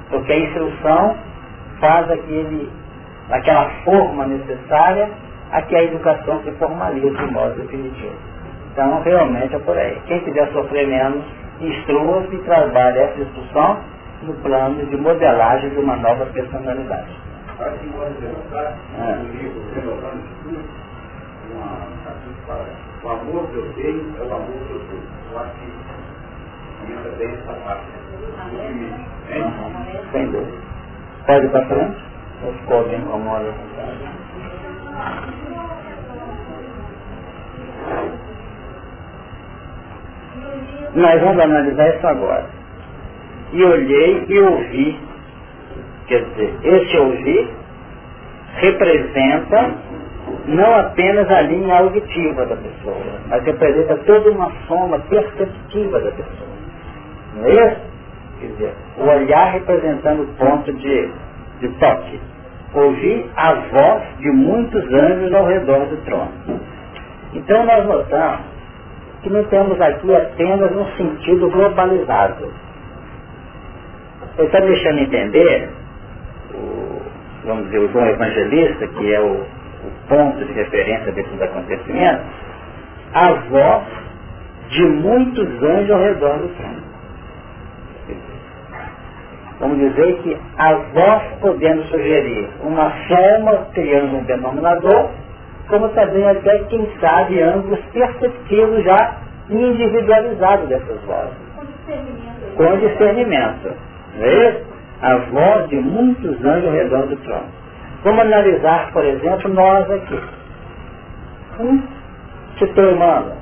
[0.10, 1.16] porque a instrução
[1.80, 2.70] faz aquele,
[3.30, 5.10] aquela forma necessária
[5.52, 8.16] a que a educação se formalize de modo definitivo.
[8.72, 9.98] Então, realmente é por aí.
[10.08, 11.24] Quem quiser sofrer menos,
[11.62, 13.78] instrua-se e trabalhe essa instrução
[14.24, 17.27] no plano de modelagem de uma nova personalidade.
[17.60, 18.78] Acho que pode demonstrar
[19.18, 20.64] no livro Renovando Estudo,
[21.52, 21.88] uma
[22.46, 22.68] fala,
[23.04, 25.00] o amor que eu tenho é o amor que eu dou.
[25.32, 25.72] Eu acho que
[26.82, 27.86] comenta bem essa parte.
[30.12, 30.58] Sem dúvida.
[31.26, 31.98] Pode para frente?
[32.46, 33.54] Ou ficou alguém incomoda?
[40.94, 42.50] Nós vamos analisar isso agora
[43.52, 45.07] e olhei e ouvi.
[46.08, 47.50] Quer dizer, esse ouvir
[48.56, 49.72] representa
[50.46, 52.98] não apenas a linha auditiva da pessoa,
[53.28, 56.50] mas representa toda uma soma perceptiva da pessoa.
[57.36, 57.82] Não é isso?
[58.40, 61.10] Quer dizer, o olhar representando o ponto de,
[61.60, 62.20] de toque.
[62.74, 66.32] Ouvir a voz de muitos anjos ao redor do trono.
[67.34, 68.46] Então nós notamos
[69.24, 72.48] que não temos aqui apenas um sentido globalizado
[74.38, 75.70] ele está deixando entender,
[77.48, 82.26] vamos dizer, o João Evangelista, que é o, o ponto de referência desses acontecimentos,
[83.14, 83.84] a voz
[84.70, 86.88] de muitos anjos ao redor do trono.
[89.60, 95.10] Vamos dizer que a voz podendo sugerir uma soma, criando um denominador,
[95.68, 99.16] como também até, quem sabe, ângulos perceptivos já
[99.50, 101.34] individualizados dessas vozes.
[102.56, 103.74] Com discernimento.
[104.18, 104.77] Não é isso?
[105.02, 107.48] A voz de muitos anjos ao redor do trono.
[108.04, 110.20] Vamos analisar, por exemplo, nós aqui.
[111.60, 111.82] Um
[112.58, 113.38] citou Emmanuel.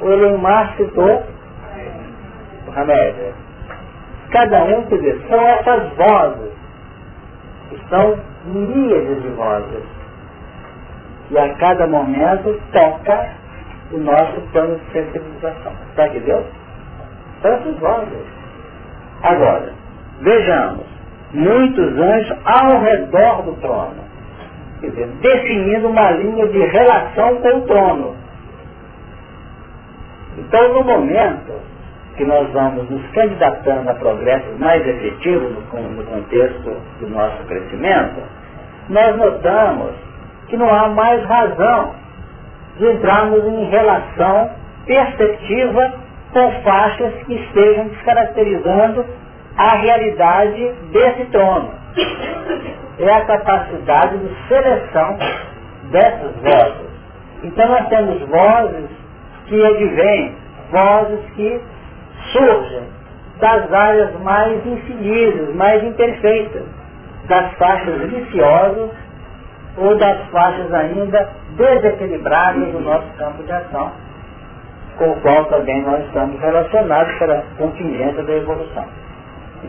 [0.00, 1.24] O Elemar citou
[2.66, 3.34] o Hamed.
[4.30, 6.52] Cada um, dizer, são essas vozes,
[7.70, 9.84] que são miríades de vozes.
[11.30, 13.28] E a cada momento toca
[13.92, 15.72] o nosso plano de sensibilização.
[15.90, 16.08] Está?
[17.42, 18.26] São essas vozes.
[19.22, 19.75] Agora,
[20.20, 20.86] vejamos,
[21.32, 24.04] muitos anjos ao redor do trono,
[24.80, 28.16] dizer, definindo uma linha de relação com o trono.
[30.38, 31.54] Então, no momento
[32.16, 38.22] que nós vamos nos candidatando a progressos mais efetivos no, no contexto do nosso crescimento,
[38.88, 39.94] nós notamos
[40.48, 41.94] que não há mais razão
[42.78, 44.50] de entrarmos em relação
[44.86, 45.92] perceptiva
[46.32, 49.04] com faixas que estejam descaracterizando
[49.56, 51.70] a realidade desse trono.
[52.98, 55.18] É a capacidade de seleção
[55.90, 56.86] dessas vozes.
[57.42, 58.90] Então nós temos vozes
[59.46, 60.34] que advêm,
[60.70, 61.60] vozes que
[62.32, 62.96] surgem
[63.40, 66.62] das áreas mais infelizes, mais imperfeitas,
[67.28, 68.90] das faixas viciosas
[69.76, 73.92] ou das faixas ainda desequilibradas do nosso campo de ação,
[74.96, 79.05] com o qual também nós estamos relacionados pela contingência da evolução.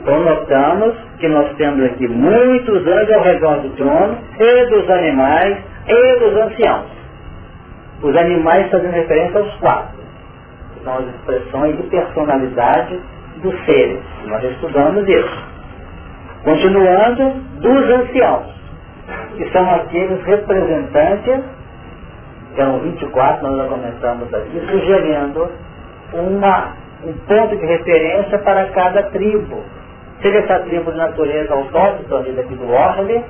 [0.01, 5.57] Então notamos que nós temos aqui muitos anjos ao redor do trono, e dos animais,
[5.87, 6.85] e dos anciãos.
[8.03, 9.97] Os animais fazendo referência aos quatro,
[10.83, 13.01] são as expressões de personalidade
[13.41, 13.99] dos seres.
[14.27, 15.57] Nós estudamos isso.
[16.43, 18.45] Continuando, dos anciãos,
[19.35, 21.43] que são aqueles representantes,
[22.49, 25.51] que são 24, nós já comentamos aqui, sugerindo
[26.13, 26.73] uma,
[27.03, 29.63] um ponto de referência para cada tribo
[30.21, 33.23] seja essa tribo de natureza autóctone ali daqui do Orle,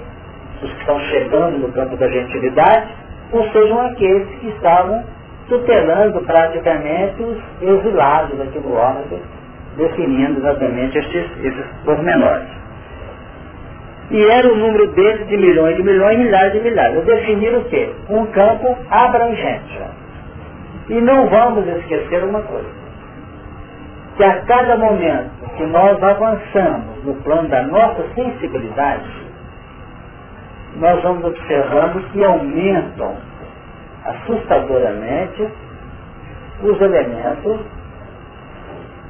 [0.62, 2.88] os que estão chegando no campo da gentilidade,
[3.32, 5.04] ou sejam aqueles que estavam
[5.50, 9.22] tutelando praticamente os exilados daqui do Orle,
[9.78, 12.48] definindo exatamente estes, esses pormenores.
[14.10, 16.96] E era o número deles de milhões de milhões, milhares de milhares.
[16.96, 17.92] Eu defini o quê?
[18.10, 19.82] Um campo abrangente.
[20.90, 22.87] E não vamos esquecer uma coisa
[24.18, 29.28] que a cada momento que nós avançamos no plano da nossa sensibilidade,
[30.76, 33.15] nós vamos observando que aumentam
[34.03, 35.47] assustadoramente
[36.63, 37.59] os elementos,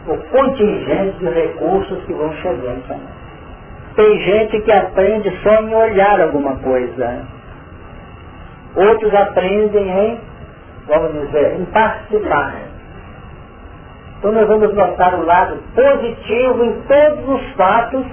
[0.07, 3.17] o contingente de recursos que vão chegando também.
[3.95, 7.25] Tem gente que aprende só em olhar alguma coisa.
[8.75, 10.19] Outros aprendem em,
[10.87, 12.66] vamos dizer, em participar.
[14.17, 18.05] Então nós vamos notar o lado positivo em todos os fatos,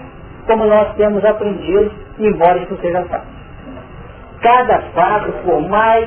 [0.47, 3.27] como nós temos aprendido, embora isso seja fato.
[4.43, 6.07] Cada fato, por mais,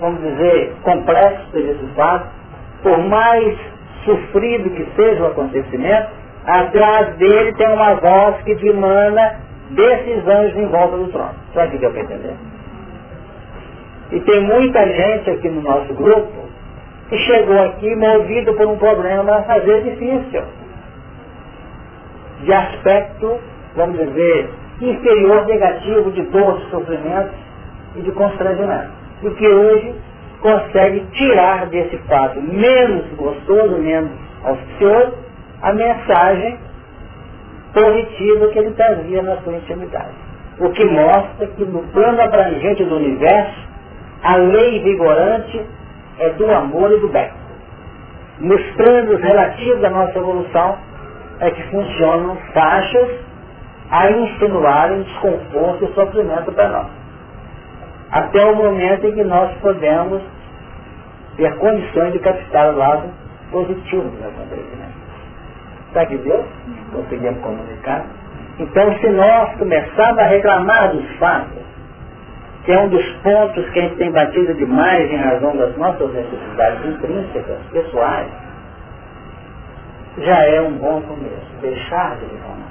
[0.00, 2.26] vamos dizer, complexo seja esse fato,
[2.82, 3.58] por mais
[4.06, 6.08] sofrido que seja o acontecimento,
[6.46, 9.36] atrás dele tem uma voz que dimana
[9.70, 11.34] desses anjos em volta do trono.
[11.52, 12.34] Sabe o que deu para entender?
[14.12, 16.45] E tem muita gente aqui no nosso grupo
[17.08, 20.42] que chegou aqui movido por um problema, às vezes difícil,
[22.42, 23.38] de aspecto,
[23.76, 24.50] vamos dizer,
[24.80, 27.30] inferior, negativo, de dor, de sofrimento
[27.96, 28.90] e de constrangimento.
[29.22, 29.94] E que hoje
[30.40, 34.10] consegue tirar desse fato menos gostoso, menos
[34.44, 35.14] auspicioso,
[35.62, 36.58] a mensagem
[37.72, 40.14] positiva que ele trazia na sua intimidade.
[40.58, 43.66] O que mostra que no plano abrangente do universo,
[44.22, 45.62] a lei vigorante
[46.18, 47.30] é do amor e do bem.
[48.40, 50.78] Nos planos relativos à nossa evolução
[51.40, 53.08] é que funcionam faixas
[53.90, 56.86] a insinuarem desconforto e sofrimento para nós.
[58.10, 60.22] Até o momento em que nós podemos
[61.36, 63.10] ter condições de captar o lado
[63.50, 64.96] positivo do acontecimento.
[65.88, 66.44] Está que Deus?
[66.92, 68.04] Conseguimos comunicar?
[68.58, 71.65] Então, se nós começarmos a reclamar dos fatos,
[72.66, 76.12] que é um dos pontos que a gente tem batido demais em razão das nossas
[76.12, 78.28] necessidades intrínsecas, pessoais,
[80.18, 81.46] já é um bom começo.
[81.60, 82.66] Deixar de reclamar.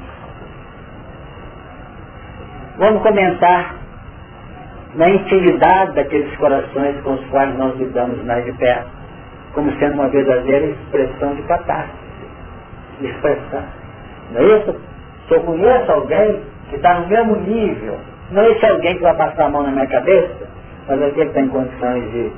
[2.78, 3.76] Vamos comentar
[4.96, 8.89] na intimidade daqueles corações com os quais nós lidamos mais de perto,
[9.54, 12.06] como sendo uma verdadeira expressão de catástrofe.
[13.00, 13.64] Expressão.
[14.34, 14.76] Não é isso?
[15.30, 17.98] Se eu conheço alguém que está no mesmo nível,
[18.32, 20.48] não é esse alguém que vai passar a mão na minha cabeça,
[20.88, 22.32] mas alguém que está em condições de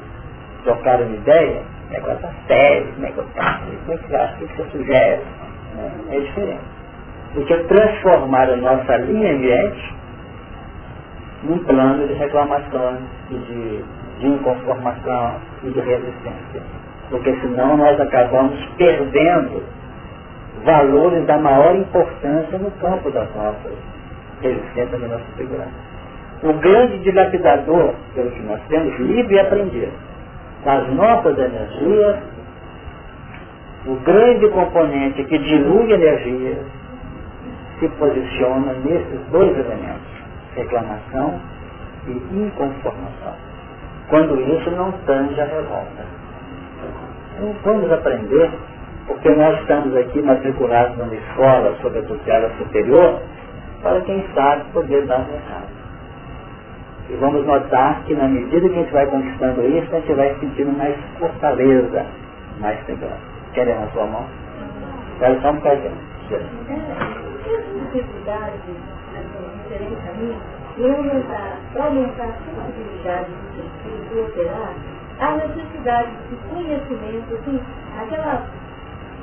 [0.64, 5.22] trocar uma ideia, negócio sério, negócio como é que você acha, o que você sugere?
[5.78, 6.78] É, é diferente.
[7.34, 9.96] Porque transformar a nossa linha ambiente
[11.44, 12.98] num plano de reclamação
[13.30, 13.84] de,
[14.20, 16.62] de inconformação e de resistência.
[17.10, 19.64] Porque senão nós acabamos perdendo
[20.66, 23.97] valores da maior importância no campo das nossas
[24.42, 25.98] resistências da nossa segurança.
[26.44, 29.94] O grande dilapidador, pelo que nós temos, livre e aprendido,
[30.64, 32.18] das nossas energias,
[33.86, 36.58] o grande componente que dilui energia
[37.80, 40.08] se posiciona nesses dois elementos,
[40.56, 41.40] reclamação
[42.08, 43.34] e inconformação.
[44.10, 46.06] Quando isso não tange a revolta.
[47.36, 48.52] Então vamos aprender,
[49.08, 53.22] porque nós estamos aqui matriculados numa escola sobre a tutela superior,
[53.82, 55.78] para quem sabe poder dar recado.
[57.10, 60.36] E vamos notar que na medida que a gente vai conquistando isso, a gente vai
[60.40, 62.06] sentindo mais fortaleza,
[62.60, 63.22] mais segurança.
[63.54, 64.26] Querem a sua mão?
[65.20, 65.98] Quero só um bocadinho.
[67.76, 68.58] Necessidade,
[69.64, 70.36] diferente a mim,
[70.78, 73.32] e aumentar, a possibilidade
[74.12, 74.74] de operar,
[75.20, 77.60] a necessidade de conhecimento, assim,
[78.00, 78.44] aquela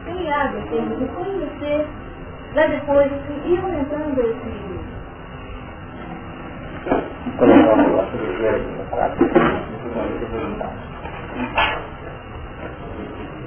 [0.04, 1.86] criada em termos de conhecer,
[2.54, 4.64] para depois assim, ir aumentando esse.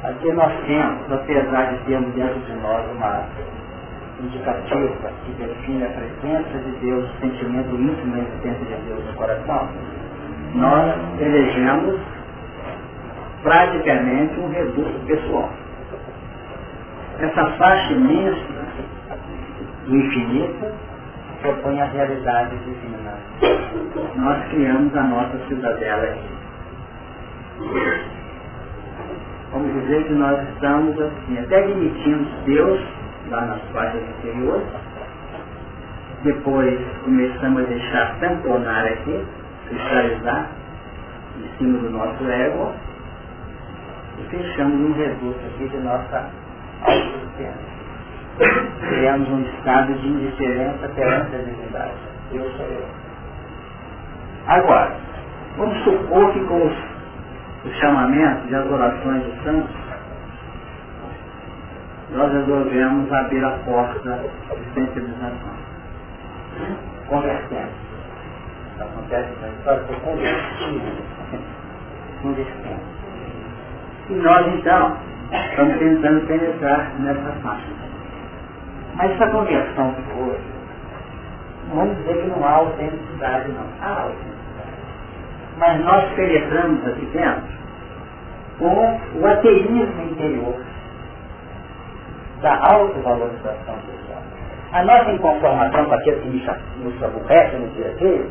[0.03, 3.23] Aqui nós temos, apesar de termos dentro de nós uma
[4.21, 9.13] indicativa que define a presença de Deus, o sentimento íntimo da existência de Deus no
[9.13, 9.69] coração,
[10.55, 11.99] nós elegemos
[13.41, 15.49] praticamente um reduto pessoal.
[17.19, 18.56] Essa faixa imensa
[19.89, 20.73] infinita
[21.41, 23.13] propõe a realidade divina.
[24.15, 26.37] Nós criamos a nossa cidadela aqui.
[29.51, 32.81] Vamos dizer que nós estamos assim, até admitimos Deus
[33.29, 34.67] lá nas faixas inferiores,
[36.23, 39.25] depois começamos a deixar tamponar aqui,
[39.69, 40.49] cristalizar
[41.39, 42.73] em cima do nosso ego
[44.19, 46.29] e fechamos um reduto aqui de nossa
[46.81, 47.76] autossuficiência
[48.37, 51.93] criamos um estado de indiferença perante a divindade.
[52.31, 52.85] Eu sou eu.
[54.47, 54.95] Agora,
[55.57, 56.73] vamos supor que com os,
[57.65, 59.75] os chamamentos e as orações dos santos,
[62.11, 64.23] nós resolvemos abrir a porta
[64.55, 65.57] de sensibilização.
[67.07, 67.87] Convertendo.
[68.79, 70.81] Acontece na história, foi convertido.
[72.21, 72.97] Convertendo.
[74.09, 74.97] E nós então
[75.31, 77.76] estamos tentando penetrar nessa faixa.
[78.97, 80.37] Mas essa conversão que foi,
[81.71, 83.65] vamos dizer que não há autenticidade não.
[83.79, 84.37] Há autenticidade.
[85.57, 87.57] Mas nós penetramos aqui dentro
[88.57, 90.55] com o ateísmo interior
[92.41, 94.23] da autovalorização pessoal.
[94.73, 96.49] A nossa inconformação com aquilo que
[96.79, 98.25] nos aborrece no dia a dia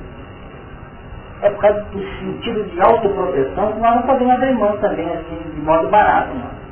[1.43, 5.51] é por causa do sentido de autoproteção que nós não podemos abrir mão também assim
[5.55, 6.35] de modo barato.
[6.35, 6.66] Não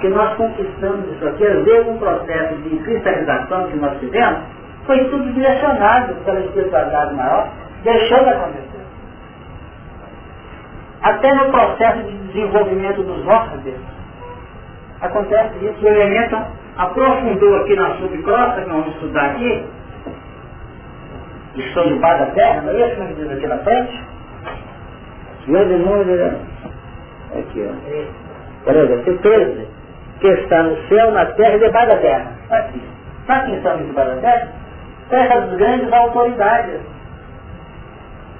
[0.00, 4.40] que nós conquistamos isso aqui, às vezes um processo de cristalização que nós tivemos,
[4.84, 7.48] foi tudo direcionado pela espiritualidade maior,
[7.82, 8.66] deixou de acontecer.
[11.02, 13.74] Até no processo de desenvolvimento dos órgãos,
[15.00, 16.36] acontece isso, o elemento
[16.76, 19.66] aprofundou aqui na subcrosta, que nós vamos estudar aqui,
[21.56, 24.04] estou debaixo da terra, não é isso que diz aqui na frente?
[25.46, 26.38] Meu demônio,
[27.34, 28.64] aqui, ó.
[28.64, 29.75] Por exemplo, 13
[30.20, 32.32] que está no céu, na terra e debaixo da terra.
[32.50, 32.82] Aqui.
[33.26, 34.48] Sabe quem estão debaixo da terra?
[35.10, 36.80] Terra dos grandes autoridades.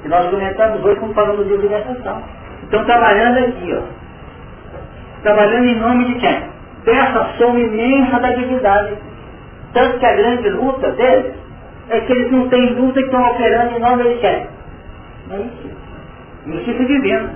[0.03, 2.23] Que nós comentamos hoje como falamos de organização.
[2.63, 3.83] Estão trabalhando aqui, ó.
[5.23, 6.43] Trabalhando em nome de quem?
[6.85, 8.97] Dessa soma imensa da divindade.
[9.73, 11.35] Tanto que a grande luta deles
[11.91, 14.47] é que eles não têm luta que estão operando em nome de quem?
[15.31, 15.77] É isso.
[16.45, 17.31] Princípio divino.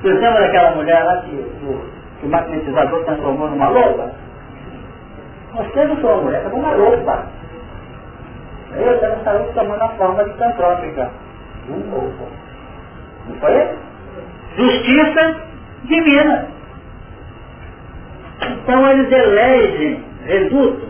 [0.00, 1.44] Você lembra daquela mulher lá que
[2.20, 4.12] que o magnetizador transformou numa loba?
[5.54, 7.26] Nós temos uma mulher como uma loba.
[8.74, 11.10] Eu também saiu tomando a forma de cantrópica.
[11.68, 12.28] Um lobo.
[13.28, 13.68] Não foi?
[14.56, 15.36] Justiça
[15.84, 16.48] divina.
[18.42, 20.88] Então eles elegem redutos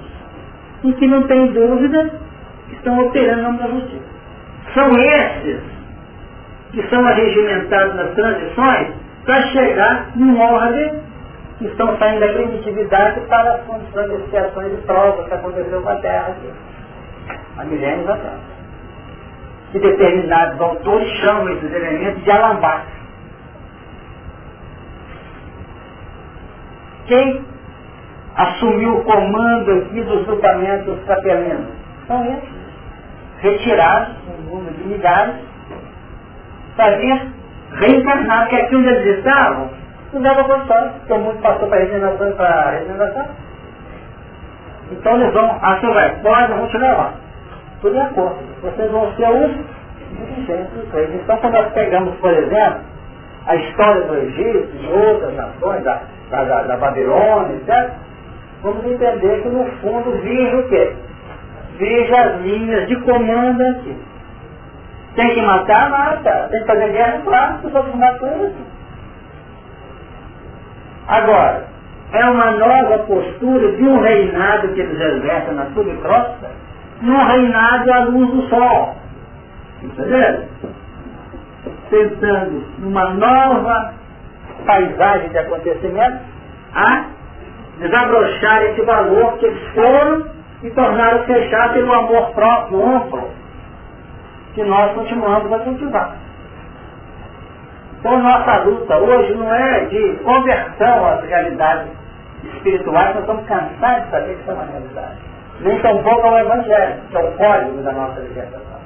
[0.85, 2.11] em que não tem dúvida
[2.73, 4.05] estão operando no nome justiça.
[4.75, 5.61] São esses
[6.73, 8.89] que são arregimentados nas transições
[9.25, 11.06] para chegar num ordem
[11.59, 15.89] que estão saindo da primitividade para as condições de expiações de provas que aconteceu com
[15.89, 16.53] a Terra aqui,
[17.57, 18.39] há milênios atrás.
[19.73, 22.95] Que determinados autores chamam esses elementos de alambaques.
[27.07, 27.45] Quem
[28.37, 31.69] assumiu o comando aqui dos grupamentos capelinos?
[32.07, 32.49] São esses,
[33.41, 35.35] retirados, um número de milhares,
[36.77, 37.33] para vir
[37.81, 39.71] reencarnar, porque aqui onde eles estavam,
[40.13, 43.27] não dava condição, porque o mundo passou para a regeneração e para a regeneração.
[44.93, 47.15] Então eles vão, você vai, pode, vamos te levar.
[47.81, 48.39] Tudo de acordo.
[48.63, 49.77] Vocês vão ser os
[50.17, 52.81] dirigentes Então quando nós pegamos, por exemplo,
[53.47, 56.01] a história do Egito e outras nações, da,
[56.31, 57.91] da, da, Babilônia, etc.,
[58.63, 60.97] vamos entender que no fundo vige o quê?
[61.79, 63.97] Vige as linhas de comando aqui.
[65.15, 66.49] Tem que matar, mata.
[66.51, 68.76] Tem que fazer guerra, claro, os outros matam aqui.
[71.09, 71.65] Agora,
[72.13, 76.51] é uma nova postura de um reinado que eles exercem na subcrosta,
[77.03, 78.97] num reinado à luz do sol.
[79.83, 80.45] Entendeu?
[81.91, 83.95] Tentando, numa nova
[84.65, 86.21] paisagem de acontecimentos,
[86.75, 87.05] a
[87.79, 90.25] desabrochar esse valor que eles foram
[90.63, 93.31] e tornaram fechar pelo amor próprio amplo
[94.55, 96.17] que nós continuamos a cultivar.
[98.07, 101.89] Então nossa luta hoje não é de conversão às realidades
[102.55, 105.17] espirituais, nós estamos cansados de saber que é uma realidade.
[105.59, 108.79] Nem tão pouco ao Evangelho, que é o código da nossa libertação.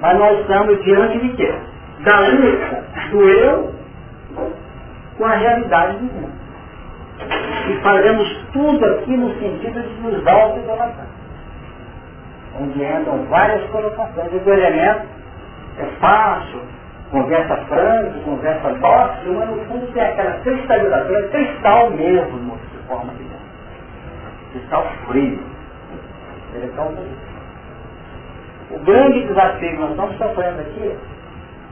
[0.00, 1.54] Mas nós estamos diante de quê?
[2.00, 3.74] Da luta do eu
[5.16, 6.28] com a realidade divina.
[7.70, 11.06] E fazemos tudo aqui no sentido de nos auto-idolatrar.
[12.60, 14.30] Onde entram várias colocações.
[14.30, 15.06] E o elemento
[15.78, 16.60] é fácil,
[17.10, 23.12] conversa franca, conversa dócil, mas no fundo tem aquela cristalização, é cristal mesmo de forma
[23.14, 23.38] de dentro.
[24.52, 25.38] Cristal frio.
[26.54, 27.28] Ele é tão frio.
[28.70, 30.96] O grande desafio que nós estamos sofrendo aqui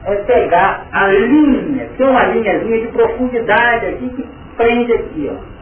[0.05, 5.57] é pegar a linha, tem uma linhazinha de profundidade aqui que prende aqui, ó.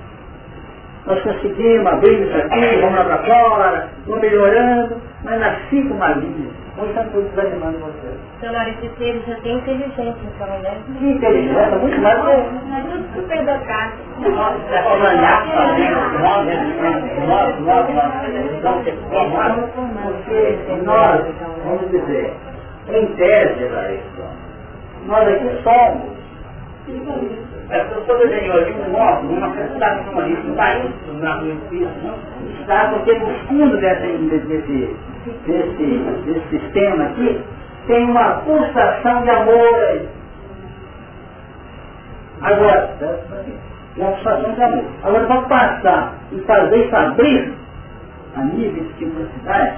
[1.08, 6.10] Nós conseguimos abrir isso aqui, vamos lá para fora, vamos melhorando, mas nasci com uma
[6.10, 8.18] linha Está tudo desanimando você.
[8.42, 8.52] Seu
[8.98, 10.78] seres já tem inteligência, então, né?
[11.00, 12.52] Que inteligência, muito mais que...
[12.70, 13.94] Mas tudo super dotado.
[14.20, 14.56] Nós,
[20.34, 21.22] porque nós,
[21.64, 22.34] vamos dizer,
[22.90, 23.70] em tese,
[25.08, 26.16] nós aqui somos
[27.70, 32.14] eu estou desenhando ali um módulo, uma sociedade comunista, um país do Espírito,
[32.62, 34.96] está porque no fundo desse, desse,
[35.48, 37.42] desse, desse sistema aqui
[37.88, 40.10] tem uma pulsação de amor aí.
[42.42, 42.90] Agora,
[43.98, 44.84] uma pulsação de amor.
[45.04, 47.54] Agora, para passar e fazer isso abrir
[48.36, 49.78] a níveis de velocidade,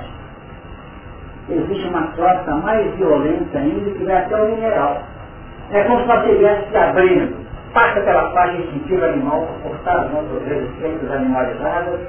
[1.50, 5.04] existe uma troça mais violenta ainda que vai até o mineral.
[5.72, 10.48] É como se nós estivéssemos se abrindo passa pela faixa instintiva animal, cortar os nossos
[10.48, 11.99] resistentes animalizados,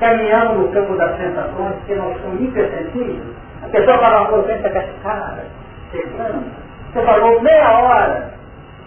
[0.00, 3.22] caminhando no campo das sensações, que nós somos hipersensíveis.
[3.62, 5.44] A pessoa fala uma coisa, pensa que é cara,
[5.90, 6.44] chegando.
[6.92, 8.32] Você falou meia hora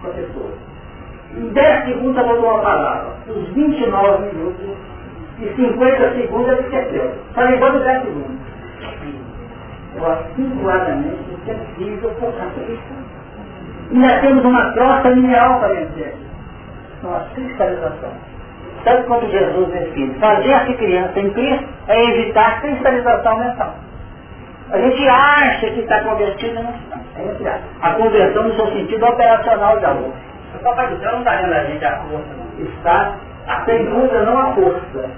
[0.01, 0.51] com a pessoa.
[1.35, 3.13] Em 10 segundos ela mandou uma palavra.
[3.27, 4.77] Os 29 minutos
[5.39, 7.11] e 50 segundos ela esqueceu.
[7.33, 8.41] Só lembrou dos 10 segundos.
[9.95, 10.05] Eu
[11.43, 13.00] que é possível colocar isso
[13.91, 16.15] ainda temos uma troça mineral para vencer.
[17.01, 18.31] São as cristalizações.
[18.83, 20.13] Sabe quando Jesus ensina?
[20.19, 23.75] Fazer-se criança em Cristo é evitar a cristalização mental.
[24.71, 27.59] A gente acha que está convertido, não está.
[27.81, 30.13] A conversão no seu sentido operacional de amor.
[30.55, 32.25] O Papai do Céu não está dando a gente a força.
[32.59, 33.15] Está,
[33.65, 35.09] sem dúvida, não a força.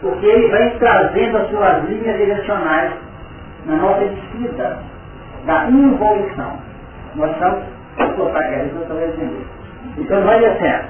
[0.00, 2.92] Porque ele vem trazendo as suas linhas direcionais
[3.66, 4.78] na nossa vida
[5.46, 6.58] da involução.
[7.14, 7.79] Nós estamos
[9.98, 10.84] então vai descendo.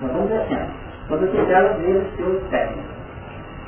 [0.00, 0.70] Nós vamos descendo.
[1.08, 2.42] Quando quiser ver os seus.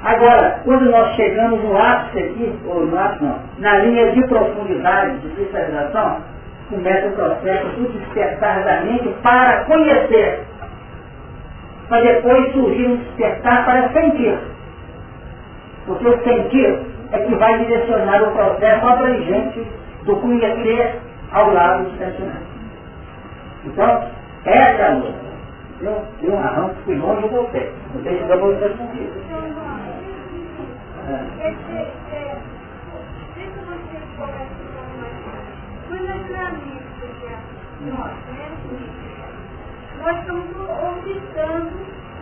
[0.03, 5.19] Agora, quando nós chegamos no ápice aqui, ou no ápice não, na linha de profundidade,
[5.19, 6.23] de cristalização,
[6.71, 10.47] começa o processo do despertar da mente para conhecer.
[11.89, 14.39] Para depois surgir um despertar para sentir.
[15.87, 19.67] Porque o sentir é que vai direcionar o processo abrangente
[20.05, 20.99] do conhecer
[21.33, 22.50] ao lado do sentimento.
[23.65, 24.11] Então,
[24.45, 25.31] essa é luta.
[25.81, 27.73] Eu, eu arranco, fui longe e voltei.
[27.95, 29.11] Não sei se dá para você responder.
[40.01, 41.71] nós estamos orbitando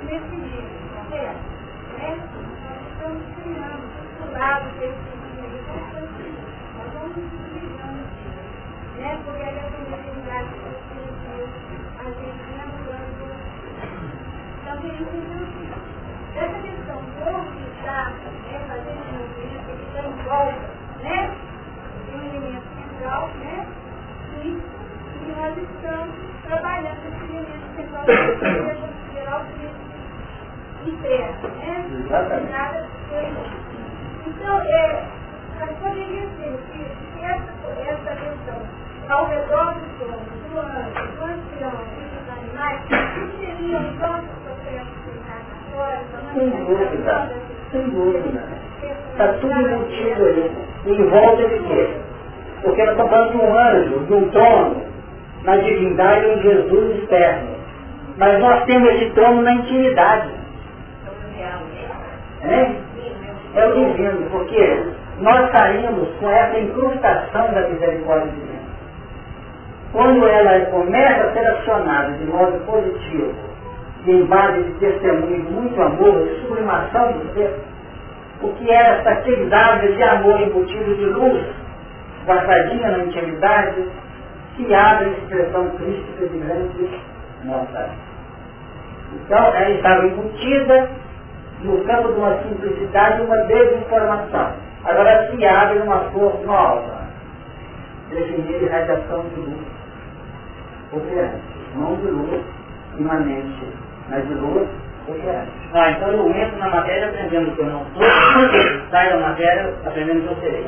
[0.04, 0.68] nesse livro,
[1.10, 1.38] certo?
[1.96, 2.18] Né?
[2.64, 3.86] Nós estamos criando,
[4.18, 5.62] postulados desse livro.
[6.76, 8.42] Nós utilizando isso,
[8.98, 9.10] né?
[9.24, 11.68] Porque a responsabilidade que você viu, a gente lembrando.
[11.68, 11.88] Então, querido, então,
[16.38, 20.68] essa questão orbitar, né, fazendo um movimento, ele está em volta,
[21.02, 21.18] né?
[22.06, 23.66] Tem um elemento central, né?
[24.42, 26.14] E, e nós estamos
[26.46, 31.72] trabalhando esse elemento central para considerar o que interno, né?
[32.04, 32.88] Exatamente.
[34.26, 35.04] Então, é,
[35.58, 42.04] mas poderia ser que, que essa, essa questão ao redor do anjo, do ancião e
[42.12, 47.30] dos animais, que seriam então processos encarnatórios, Sem dúvida,
[47.72, 48.42] sem dúvida.
[49.12, 50.52] Está tudo embutido ali.
[50.86, 51.90] Em volta de quê?
[52.62, 54.82] Porque nós estamos falando de um anjo, de um trono,
[55.44, 57.56] na divindade um Jesus externo.
[58.18, 60.30] Mas nós temos esse trono na intimidade.
[62.42, 62.72] É?
[63.54, 64.82] É o divino, porque
[65.20, 68.47] nós saímos com essa incrustação da misericórdia divina.
[69.92, 73.34] Quando ela começa a ser acionada de modo positivo,
[74.06, 77.58] em base de testemunho de muito amor, de sublimação do ser,
[78.42, 81.46] o que era essa atividade de amor embutido de luz,
[82.26, 83.84] guardadinha na intimidade,
[84.56, 87.00] se abre a expressão crística de grande
[87.44, 87.90] nossa.
[89.14, 90.90] Então, ela estava embutida
[91.62, 94.52] no campo de uma simplicidade e uma desinformação.
[94.84, 97.08] Agora se abre uma força nova,
[98.10, 99.77] definir irradiação de luz
[100.92, 101.42] operante,
[101.76, 102.40] não de luz
[102.98, 103.66] imanente,
[104.08, 104.68] mas de luz
[105.08, 105.50] operante.
[105.74, 108.02] Ah, então eu entro na matéria aprendendo que eu não sou,
[108.90, 110.66] saio da matéria aprendendo que eu serei.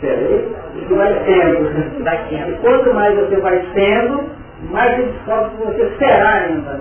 [0.00, 2.02] Serei e vai sendo.
[2.02, 2.50] Vai sendo.
[2.50, 4.24] E quanto mais você vai sendo,
[4.70, 6.80] mais você descobre que você será ainda.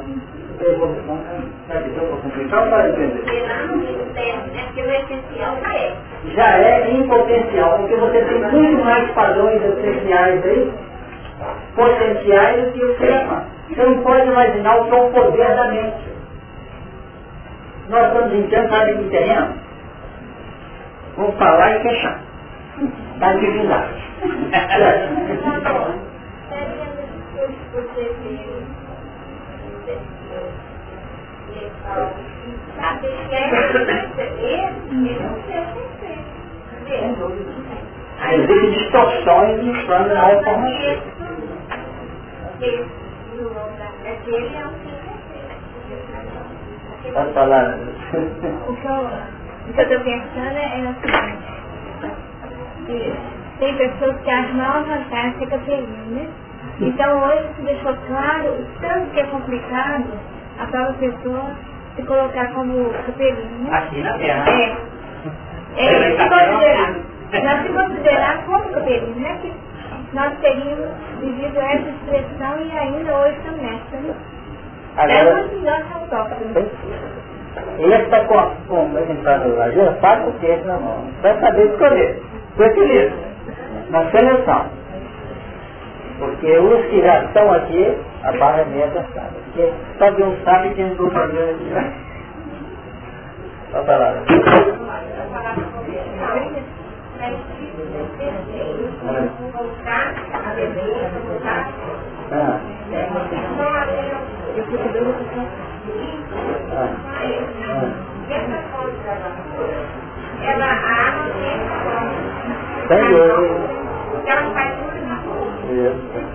[2.39, 3.23] Então, para entender.
[3.25, 4.63] Né?
[4.65, 5.91] Porque o essencial é.
[6.35, 10.71] já é em potencial, porque você tem muito mais padrões essenciais aí,
[11.75, 13.45] potenciais do que o humano.
[13.69, 16.11] Você não pode imaginar o que é o poder da mente.
[17.89, 19.53] Nós estamos tempo sabe que terreno?
[21.17, 22.19] Vamos falar e fechar.
[23.19, 23.35] Tá é
[35.19, 36.41] não quer perfeito.
[38.31, 41.20] Existem distorções no plano da informação.
[42.61, 42.85] É
[47.11, 47.75] Pode falar.
[48.67, 49.09] O que eu
[49.67, 50.93] o que eu estou pensando é o
[52.85, 53.13] seguinte.
[53.59, 56.27] Tem pessoas que acham mal vantagem ser capelinho, né?
[56.79, 60.05] Então hoje se deixou claro o tanto que é complicado
[60.59, 61.55] a própria pessoa
[61.95, 63.77] se colocar como capelinho, né?
[63.77, 64.45] Aqui na Terra.
[64.49, 64.77] É.
[65.77, 66.93] É, se considerar.
[67.31, 69.37] Nós se considerar como capelinho, né?
[69.41, 69.51] Que
[70.13, 70.89] nós teríamos
[71.19, 74.15] vivido essa expressão e ainda hoje estamos nessa, né?
[74.97, 75.55] É Agora, que
[75.93, 76.69] autóctone.
[77.77, 79.23] ele está com, com a gente
[79.71, 81.07] gente faz o que na mão.
[81.21, 82.21] Vai saber escolher.
[82.57, 83.13] Com equilíbrio.
[83.89, 84.65] Na seleção.
[86.19, 89.29] Porque os que já estão aqui, a barra é meia apertada.
[89.45, 91.93] Porque só Deus sabe quem não está aqui.
[93.71, 94.23] Pode falar.
[102.33, 102.59] Ah,
[104.55, 105.11] Eu fico dando
[106.71, 106.89] ah,
[110.43, 112.05] Ela arma ah.
[112.87, 113.35] Sem dúvida.
[114.27, 115.31] ela faz tudo isso.
[115.71, 116.31] Isso.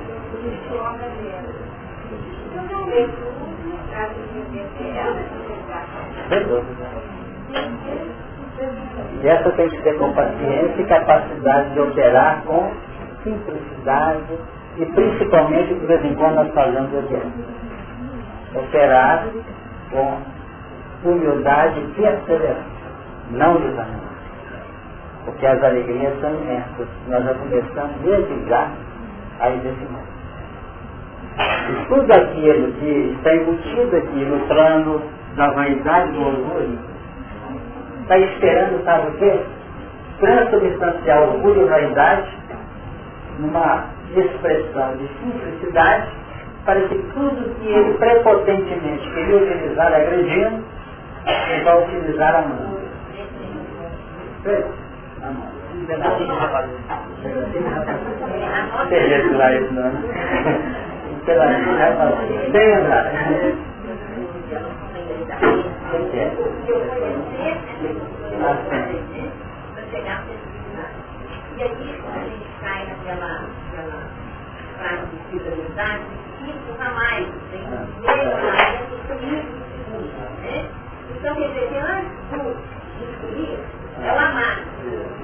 [6.29, 6.87] Sem dúvida.
[7.49, 7.86] E
[9.25, 12.71] essa tem que ter com paciência e capacidade de operar com
[13.23, 14.39] simplicidade
[14.79, 17.19] e principalmente, de vez em quando, nós falamos o quê?
[18.55, 19.27] Operar
[19.91, 20.19] com
[21.09, 22.61] humildade e perseverança,
[23.31, 24.07] não desanimar.
[25.25, 26.89] Porque as alegrias são imensas.
[27.09, 28.71] Nós já começamos desde já
[29.41, 30.05] a desanimar.
[31.71, 35.03] E tudo aquilo que está embutido aqui no plano
[35.37, 36.79] da vaidade do orgulho,
[38.07, 39.41] está esperando, sabe o quê?
[40.21, 42.31] Transubstanciar orgulho e vaidade
[43.41, 43.85] numa
[44.15, 46.07] expressão de simplicidade
[46.65, 50.65] para que tudo que ele prepotentemente queria utilizar agredindo,
[51.27, 52.77] ele vai utilizar a mão.
[55.23, 55.57] A mão.
[59.37, 59.93] Lá isso não.
[61.27, 61.47] pela
[67.87, 69.37] vida,
[69.91, 70.25] sem entrar.
[71.57, 73.49] E aí, quando a gente cai naquela,
[74.77, 76.03] frase de espiritualidade,
[76.43, 79.49] isso jamais, tem um melhoramento comigo,
[80.43, 80.71] né?
[81.11, 83.59] Então, quer dizer, antes de instruir,
[84.03, 84.65] é o amar.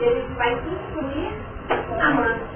[0.00, 1.32] Ele vai instruir
[2.00, 2.52] amando.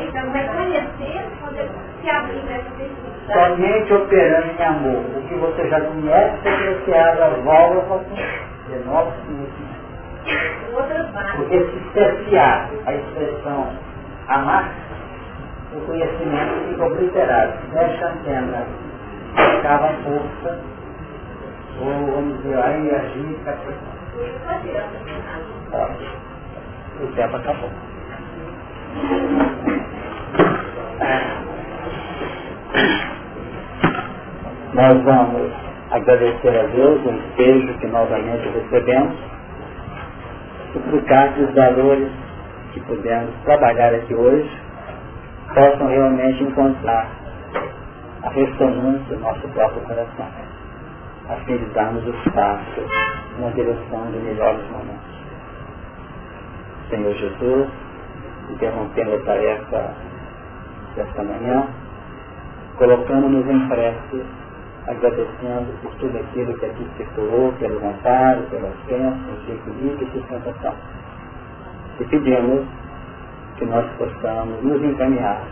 [0.00, 3.32] Então, vai conhecer quando se abrir nessa pesquisa.
[3.32, 5.04] Somente operando em amor.
[5.16, 8.02] O que você já conhece, você abre as válvulas
[8.66, 9.72] para novo conhecimento.
[11.36, 13.72] Porque se cercear a expressão
[14.28, 14.70] amar,
[15.74, 17.52] o conhecimento fica obliterado.
[17.72, 18.66] Fecha a antena,
[19.58, 20.60] acaba a força,
[21.80, 23.58] ou vamos dizer, a energia fica
[27.00, 27.70] O tempo acabou.
[34.74, 35.52] Nós vamos
[35.90, 39.14] agradecer a Deus o beijo que novamente recebemos
[40.72, 42.10] suplicar que os valores
[42.72, 44.50] que pudemos trabalhar aqui hoje
[45.54, 47.06] possam realmente encontrar
[48.22, 50.28] a ressonância do nosso próprio coração,
[51.28, 52.86] a fim de darmos os passos
[53.38, 55.12] na direção de melhores momentos.
[56.88, 57.68] Senhor Jesus,
[58.52, 59.94] interrompendo a tarefa
[60.96, 61.66] desta manhã,
[62.76, 64.24] colocamos-nos em prece
[64.86, 70.74] agradecendo por tudo aquilo que aqui circulou, pelo amparo, pelas bênçãos, de equilíbrio e sustentação.
[72.00, 72.66] E pedimos
[73.56, 75.42] que nós possamos nos encaminhar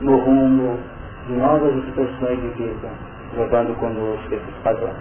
[0.00, 0.78] no rumo
[1.26, 2.88] de novas expressões de vida,
[3.36, 4.96] levando conosco esses padrões.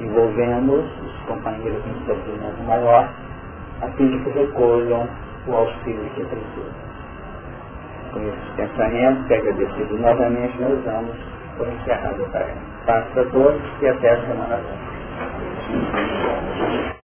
[0.00, 3.08] Envolvemos os companheiros em sofrimento maior,
[3.82, 5.08] a fim de que recolham
[5.48, 6.72] o auxílio que precisa.
[8.12, 11.16] Com esses pensamentos que é agradecido novamente, nós vamos
[11.58, 12.62] por encerrado para ela.
[12.86, 14.92] Passo a todos e até a semana próxima.